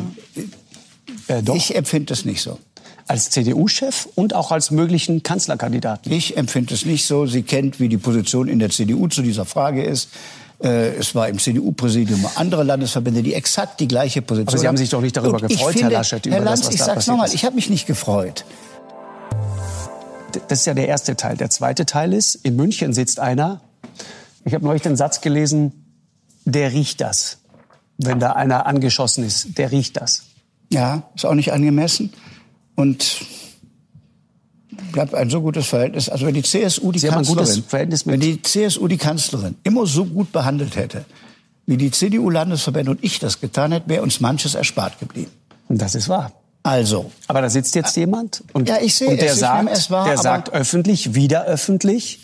Äh, 1.28 1.42
doch. 1.42 1.56
Ich 1.56 1.76
empfinde 1.76 2.14
es 2.14 2.26
nicht 2.26 2.44
so. 2.44 2.60
Als 3.08 3.32
CDU-Chef 3.32 4.08
und 4.16 4.36
auch 4.36 4.52
als 4.52 4.70
möglichen 4.70 5.24
Kanzlerkandidaten? 5.24 6.12
Ich 6.12 6.38
empfinde 6.38 6.76
es 6.76 6.86
nicht 6.86 7.06
so. 7.06 7.26
Sie 7.26 7.42
kennt, 7.42 7.80
wie 7.80 7.90
die 7.90 7.98
Position 7.98 8.48
in 8.48 8.60
der 8.60 8.70
CDU 8.70 9.08
zu 9.08 9.24
dieser 9.24 9.46
Frage 9.46 9.84
ist. 9.84 10.10
Äh, 10.64 10.96
es 10.96 11.14
war 11.14 11.28
im 11.28 11.40
CDU-Präsidium 11.40 12.26
andere 12.36 12.64
Landesverbände, 12.64 13.22
die 13.22 13.34
exakt 13.34 13.80
die 13.80 13.88
gleiche 13.88 14.22
Position 14.22 14.48
haben. 14.48 14.54
Aber 14.54 14.58
Sie 14.58 14.68
haben 14.68 14.78
sich 14.78 14.90
doch 14.90 15.02
nicht 15.02 15.18
darüber 15.18 15.40
gefreut, 15.40 15.74
finde, 15.74 15.86
Herr 15.86 15.92
Laschet, 15.92 16.26
über 16.26 16.36
Herr 16.36 16.44
Lanz, 16.44 16.62
das, 16.62 16.68
was 16.68 16.74
ich 16.74 16.80
da 16.80 16.86
sag's 16.86 17.08
nochmal, 17.08 17.30
ich 17.34 17.46
habe 17.46 17.56
mich 17.56 17.70
nicht 17.70 17.86
gefreut 17.86 18.46
das 20.48 20.60
ist 20.60 20.66
ja 20.66 20.74
der 20.74 20.88
erste 20.88 21.16
Teil. 21.16 21.38
Der 21.38 21.50
zweite 21.50 21.86
Teil 21.86 22.14
ist, 22.14 22.36
in 22.36 22.56
München 22.56 22.94
sitzt 22.94 23.20
einer, 23.20 23.62
ich 24.46 24.54
habe 24.54 24.66
neulich 24.66 24.82
den 24.82 24.96
Satz 24.96 25.22
gelesen, 25.22 25.72
der 26.46 26.72
riecht 26.72 27.02
das. 27.02 27.40
Wenn 27.98 28.20
da 28.20 28.32
einer 28.34 28.66
angeschossen 28.66 29.24
ist, 29.24 29.58
der 29.58 29.72
riecht 29.72 29.98
das. 29.98 30.24
Ja, 30.72 31.04
ist 31.16 31.26
auch 31.26 31.36
nicht 31.36 31.54
angemessen. 31.54 32.12
Und 32.76 33.22
bleibt 34.94 35.14
ein 35.14 35.30
so 35.30 35.42
gutes 35.42 35.68
Verhältnis. 35.68 36.08
Also 36.08 36.26
wenn 36.26 36.34
die 36.34 36.44
CSU 36.44 36.94
die 36.94 37.00
Sie 37.00 37.10
Kanzlerin, 37.10 37.64
wenn 38.06 38.20
die 38.22 38.42
CSU 38.42 38.88
die 38.88 38.98
Kanzlerin 38.98 39.56
immer 39.64 39.86
so 39.86 40.06
gut 40.06 40.32
behandelt 40.32 40.78
hätte, 40.78 41.04
wie 41.66 41.76
die 41.76 41.92
CDU-Landesverbände 41.92 42.92
und 42.92 43.04
ich 43.04 43.20
das 43.20 43.42
getan 43.42 43.74
hätten, 43.74 43.90
wäre 43.90 44.04
uns 44.04 44.22
manches 44.22 44.56
erspart 44.56 45.00
geblieben. 45.00 45.32
Und 45.68 45.82
das 45.82 45.96
ist 45.96 46.08
wahr. 46.08 46.32
Also. 46.62 47.12
Aber 47.28 47.42
da 47.42 47.50
sitzt 47.50 47.76
jetzt 47.76 47.98
jemand 47.98 48.44
und, 48.54 48.70
ja, 48.70 48.78
ich 48.82 48.96
sehe, 48.96 49.10
und 49.10 49.22
der 49.22 49.32
es, 49.32 49.40
sagt, 49.40 49.70
es 49.70 49.92
war, 49.92 50.06
der 50.06 50.18
sagt 50.18 50.54
öffentlich, 50.54 51.14
wieder 51.14 51.44
öffentlich, 51.44 52.20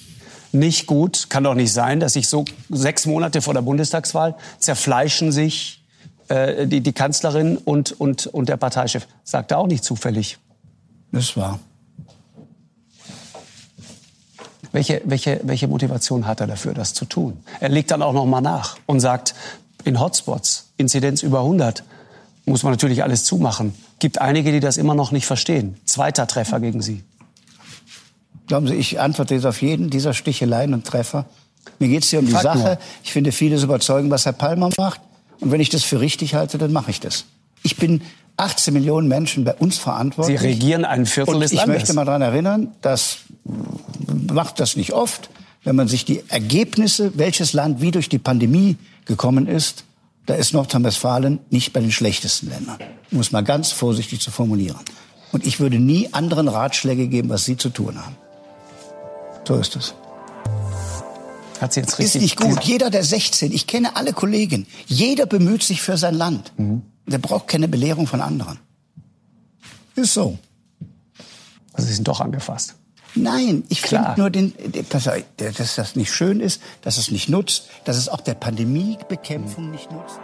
nicht 0.51 0.87
gut, 0.87 1.29
kann 1.29 1.43
doch 1.43 1.55
nicht 1.55 1.73
sein, 1.73 1.99
dass 1.99 2.13
sich 2.13 2.27
so 2.27 2.45
sechs 2.69 3.05
Monate 3.05 3.41
vor 3.41 3.53
der 3.53 3.61
Bundestagswahl 3.61 4.35
zerfleischen 4.57 5.31
sich 5.31 5.83
äh, 6.29 6.67
die, 6.67 6.81
die 6.81 6.93
Kanzlerin 6.93 7.57
und, 7.57 7.99
und, 7.99 8.27
und 8.27 8.49
der 8.49 8.57
Parteichef. 8.57 9.07
Sagt 9.23 9.51
er 9.51 9.57
auch 9.57 9.67
nicht 9.67 9.83
zufällig. 9.83 10.37
Das 11.11 11.35
war. 11.35 11.59
Welche, 14.71 15.01
welche, 15.05 15.39
welche 15.43 15.67
Motivation 15.67 16.27
hat 16.27 16.41
er 16.41 16.47
dafür, 16.47 16.73
das 16.73 16.93
zu 16.93 17.05
tun? 17.05 17.37
Er 17.59 17.69
legt 17.69 17.91
dann 17.91 18.01
auch 18.01 18.13
noch 18.13 18.25
mal 18.25 18.41
nach 18.41 18.77
und 18.85 18.99
sagt, 18.99 19.33
in 19.83 19.99
Hotspots, 19.99 20.67
Inzidenz 20.77 21.23
über 21.23 21.39
100, 21.39 21.83
muss 22.45 22.63
man 22.63 22.71
natürlich 22.73 23.03
alles 23.03 23.23
zumachen. 23.23 23.73
Gibt 23.99 24.21
einige, 24.21 24.51
die 24.51 24.59
das 24.59 24.77
immer 24.77 24.95
noch 24.95 25.11
nicht 25.11 25.25
verstehen. 25.25 25.77
Zweiter 25.85 26.27
Treffer 26.27 26.59
gegen 26.59 26.81
Sie. 26.81 27.03
Glauben 28.47 28.67
Sie, 28.67 28.75
ich 28.75 28.99
antworte 28.99 29.35
jetzt 29.35 29.45
auf 29.45 29.61
jeden 29.61 29.89
dieser 29.89 30.13
Sticheleien 30.13 30.73
und 30.73 30.85
Treffer. 30.85 31.25
Mir 31.77 31.87
geht 31.89 32.03
es 32.03 32.09
hier 32.09 32.19
um 32.19 32.25
die 32.25 32.31
Frag 32.31 32.43
Sache. 32.43 32.57
nur. 32.59 32.77
Ich 33.03 33.13
finde 33.13 33.31
vieles 33.31 33.63
überzeugend, 33.63 34.11
was 34.11 34.25
Herr 34.25 34.33
Palmer 34.33 34.69
macht. 34.77 35.01
Und 35.39 35.51
wenn 35.51 35.61
ich 35.61 35.69
das 35.69 35.83
für 35.83 35.99
richtig 36.01 36.35
halte, 36.35 36.57
dann 36.57 36.71
mache 36.73 36.91
ich 36.91 36.99
das. 36.99 37.25
Ich 37.63 37.77
bin 37.77 38.01
18 38.37 38.73
Millionen 38.73 39.07
Menschen 39.07 39.43
bei 39.43 39.53
uns 39.53 39.75
Sie 39.75 39.81
verantwortlich. 39.81 40.41
regieren 40.41 40.85
ein 40.85 41.05
Viertel 41.05 41.35
Und 41.35 41.41
des 41.41 41.51
ich 41.51 41.59
Landes. 41.59 41.75
möchte 41.75 41.93
mal 41.93 42.05
daran 42.05 42.21
erinnern, 42.21 42.71
das 42.81 43.19
macht 44.09 44.59
das 44.59 44.75
nicht 44.75 44.93
oft, 44.93 45.29
wenn 45.63 45.75
man 45.75 45.87
sich 45.87 46.05
die 46.05 46.23
Ergebnisse, 46.29 47.11
welches 47.15 47.53
Land 47.53 47.81
wie 47.81 47.91
durch 47.91 48.09
die 48.09 48.19
Pandemie 48.19 48.77
gekommen 49.05 49.47
ist, 49.47 49.83
da 50.25 50.35
ist 50.35 50.53
Nordrhein-Westfalen 50.53 51.39
nicht 51.49 51.73
bei 51.73 51.79
den 51.79 51.91
schlechtesten 51.91 52.49
Ländern. 52.49 52.77
Um 53.11 53.19
es 53.19 53.31
mal 53.31 53.43
ganz 53.43 53.71
vorsichtig 53.71 54.21
zu 54.21 54.31
formulieren. 54.31 54.77
Und 55.31 55.45
ich 55.45 55.59
würde 55.59 55.79
nie 55.79 56.13
anderen 56.13 56.47
Ratschläge 56.47 57.07
geben, 57.07 57.29
was 57.29 57.45
Sie 57.45 57.57
zu 57.57 57.69
tun 57.69 58.03
haben. 58.03 58.15
So 59.47 59.55
ist 59.55 59.75
es. 59.75 59.95
Hat 61.59 61.73
sie 61.73 61.81
jetzt 61.81 61.93
Ist 61.93 61.99
richtig 61.99 62.21
nicht 62.21 62.39
gut. 62.39 62.63
Jeder 62.63 62.89
der 62.89 63.03
16, 63.03 63.51
ich 63.51 63.67
kenne 63.67 63.95
alle 63.95 64.13
Kollegen, 64.13 64.67
jeder 64.85 65.25
bemüht 65.25 65.63
sich 65.63 65.81
für 65.81 65.97
sein 65.97 66.15
Land. 66.15 66.53
Der 67.07 67.17
braucht 67.17 67.47
keine 67.47 67.67
Belehrung 67.67 68.07
von 68.07 68.21
anderen. 68.21 68.59
Ist 69.95 70.13
so. 70.13 70.37
Also 71.73 71.87
Sie 71.87 71.95
sind 71.95 72.07
doch 72.07 72.21
angefasst. 72.21 72.75
Nein, 73.21 73.63
ich 73.69 73.81
finde 73.81 74.13
nur, 74.17 74.29
den, 74.29 74.53
auf, 74.93 75.23
dass 75.37 75.75
das 75.75 75.95
nicht 75.95 76.11
schön 76.11 76.39
ist, 76.39 76.61
dass 76.81 76.97
es 76.97 77.11
nicht 77.11 77.29
nutzt, 77.29 77.65
dass 77.85 77.97
es 77.97 78.07
auch 78.09 78.21
der 78.21 78.33
Pandemiebekämpfung 78.33 79.71
nicht 79.71 79.91
nutzt. 79.91 80.19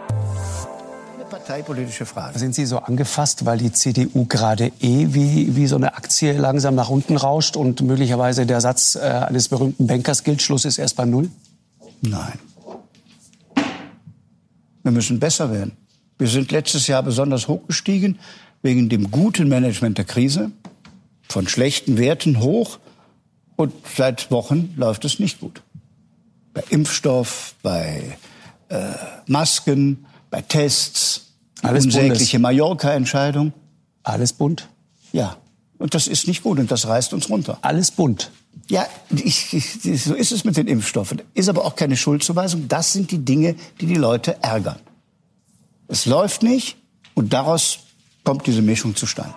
Eine 1.14 1.24
parteipolitische 1.24 2.06
Frage. 2.06 2.38
Sind 2.38 2.54
Sie 2.54 2.64
so 2.64 2.78
angefasst, 2.78 3.44
weil 3.44 3.58
die 3.58 3.72
CDU 3.72 4.24
gerade 4.26 4.72
eh 4.80 5.08
wie, 5.10 5.56
wie 5.56 5.66
so 5.66 5.76
eine 5.76 5.94
Aktie 5.96 6.32
langsam 6.32 6.74
nach 6.74 6.88
unten 6.88 7.16
rauscht 7.16 7.56
und 7.56 7.82
möglicherweise 7.82 8.46
der 8.46 8.60
Satz 8.60 8.94
äh, 8.94 9.00
eines 9.00 9.48
berühmten 9.48 9.86
Bankers 9.86 10.24
gilt, 10.24 10.42
Schluss 10.42 10.64
ist 10.64 10.78
erst 10.78 10.96
bei 10.96 11.04
Null? 11.04 11.30
Nein. 12.00 12.38
Wir 14.82 14.92
müssen 14.92 15.18
besser 15.18 15.50
werden. 15.50 15.76
Wir 16.18 16.28
sind 16.28 16.50
letztes 16.50 16.86
Jahr 16.86 17.02
besonders 17.02 17.48
hochgestiegen 17.48 18.18
wegen 18.62 18.88
dem 18.88 19.10
guten 19.10 19.48
Management 19.48 19.98
der 19.98 20.04
Krise, 20.04 20.52
von 21.28 21.48
schlechten 21.48 21.98
Werten 21.98 22.40
hoch. 22.40 22.78
Und 23.56 23.72
seit 23.96 24.30
Wochen 24.30 24.74
läuft 24.76 25.04
es 25.04 25.18
nicht 25.18 25.40
gut. 25.40 25.62
Bei 26.52 26.62
Impfstoff, 26.68 27.54
bei 27.62 28.16
äh, 28.68 28.92
Masken, 29.26 30.06
bei 30.30 30.42
Tests, 30.42 31.32
Alles 31.62 31.86
unsägliche 31.86 32.38
Mallorca-Entscheidung. 32.38 33.52
Alles 34.02 34.32
bunt. 34.32 34.68
Ja, 35.12 35.36
und 35.78 35.94
das 35.94 36.06
ist 36.06 36.26
nicht 36.26 36.42
gut 36.42 36.58
und 36.58 36.70
das 36.70 36.86
reißt 36.86 37.12
uns 37.12 37.28
runter. 37.28 37.58
Alles 37.62 37.90
bunt. 37.90 38.30
Ja, 38.68 38.86
ich, 39.10 39.52
ich, 39.52 40.02
so 40.02 40.14
ist 40.14 40.32
es 40.32 40.44
mit 40.44 40.56
den 40.56 40.66
Impfstoffen. 40.66 41.22
Ist 41.34 41.48
aber 41.48 41.64
auch 41.64 41.76
keine 41.76 41.96
Schuldzuweisung. 41.96 42.68
Das 42.68 42.92
sind 42.92 43.10
die 43.10 43.24
Dinge, 43.24 43.54
die 43.80 43.86
die 43.86 43.94
Leute 43.94 44.42
ärgern. 44.42 44.80
Es 45.88 46.06
läuft 46.06 46.42
nicht 46.42 46.76
und 47.14 47.32
daraus 47.32 47.78
kommt 48.24 48.46
diese 48.46 48.62
Mischung 48.62 48.96
zustande. 48.96 49.34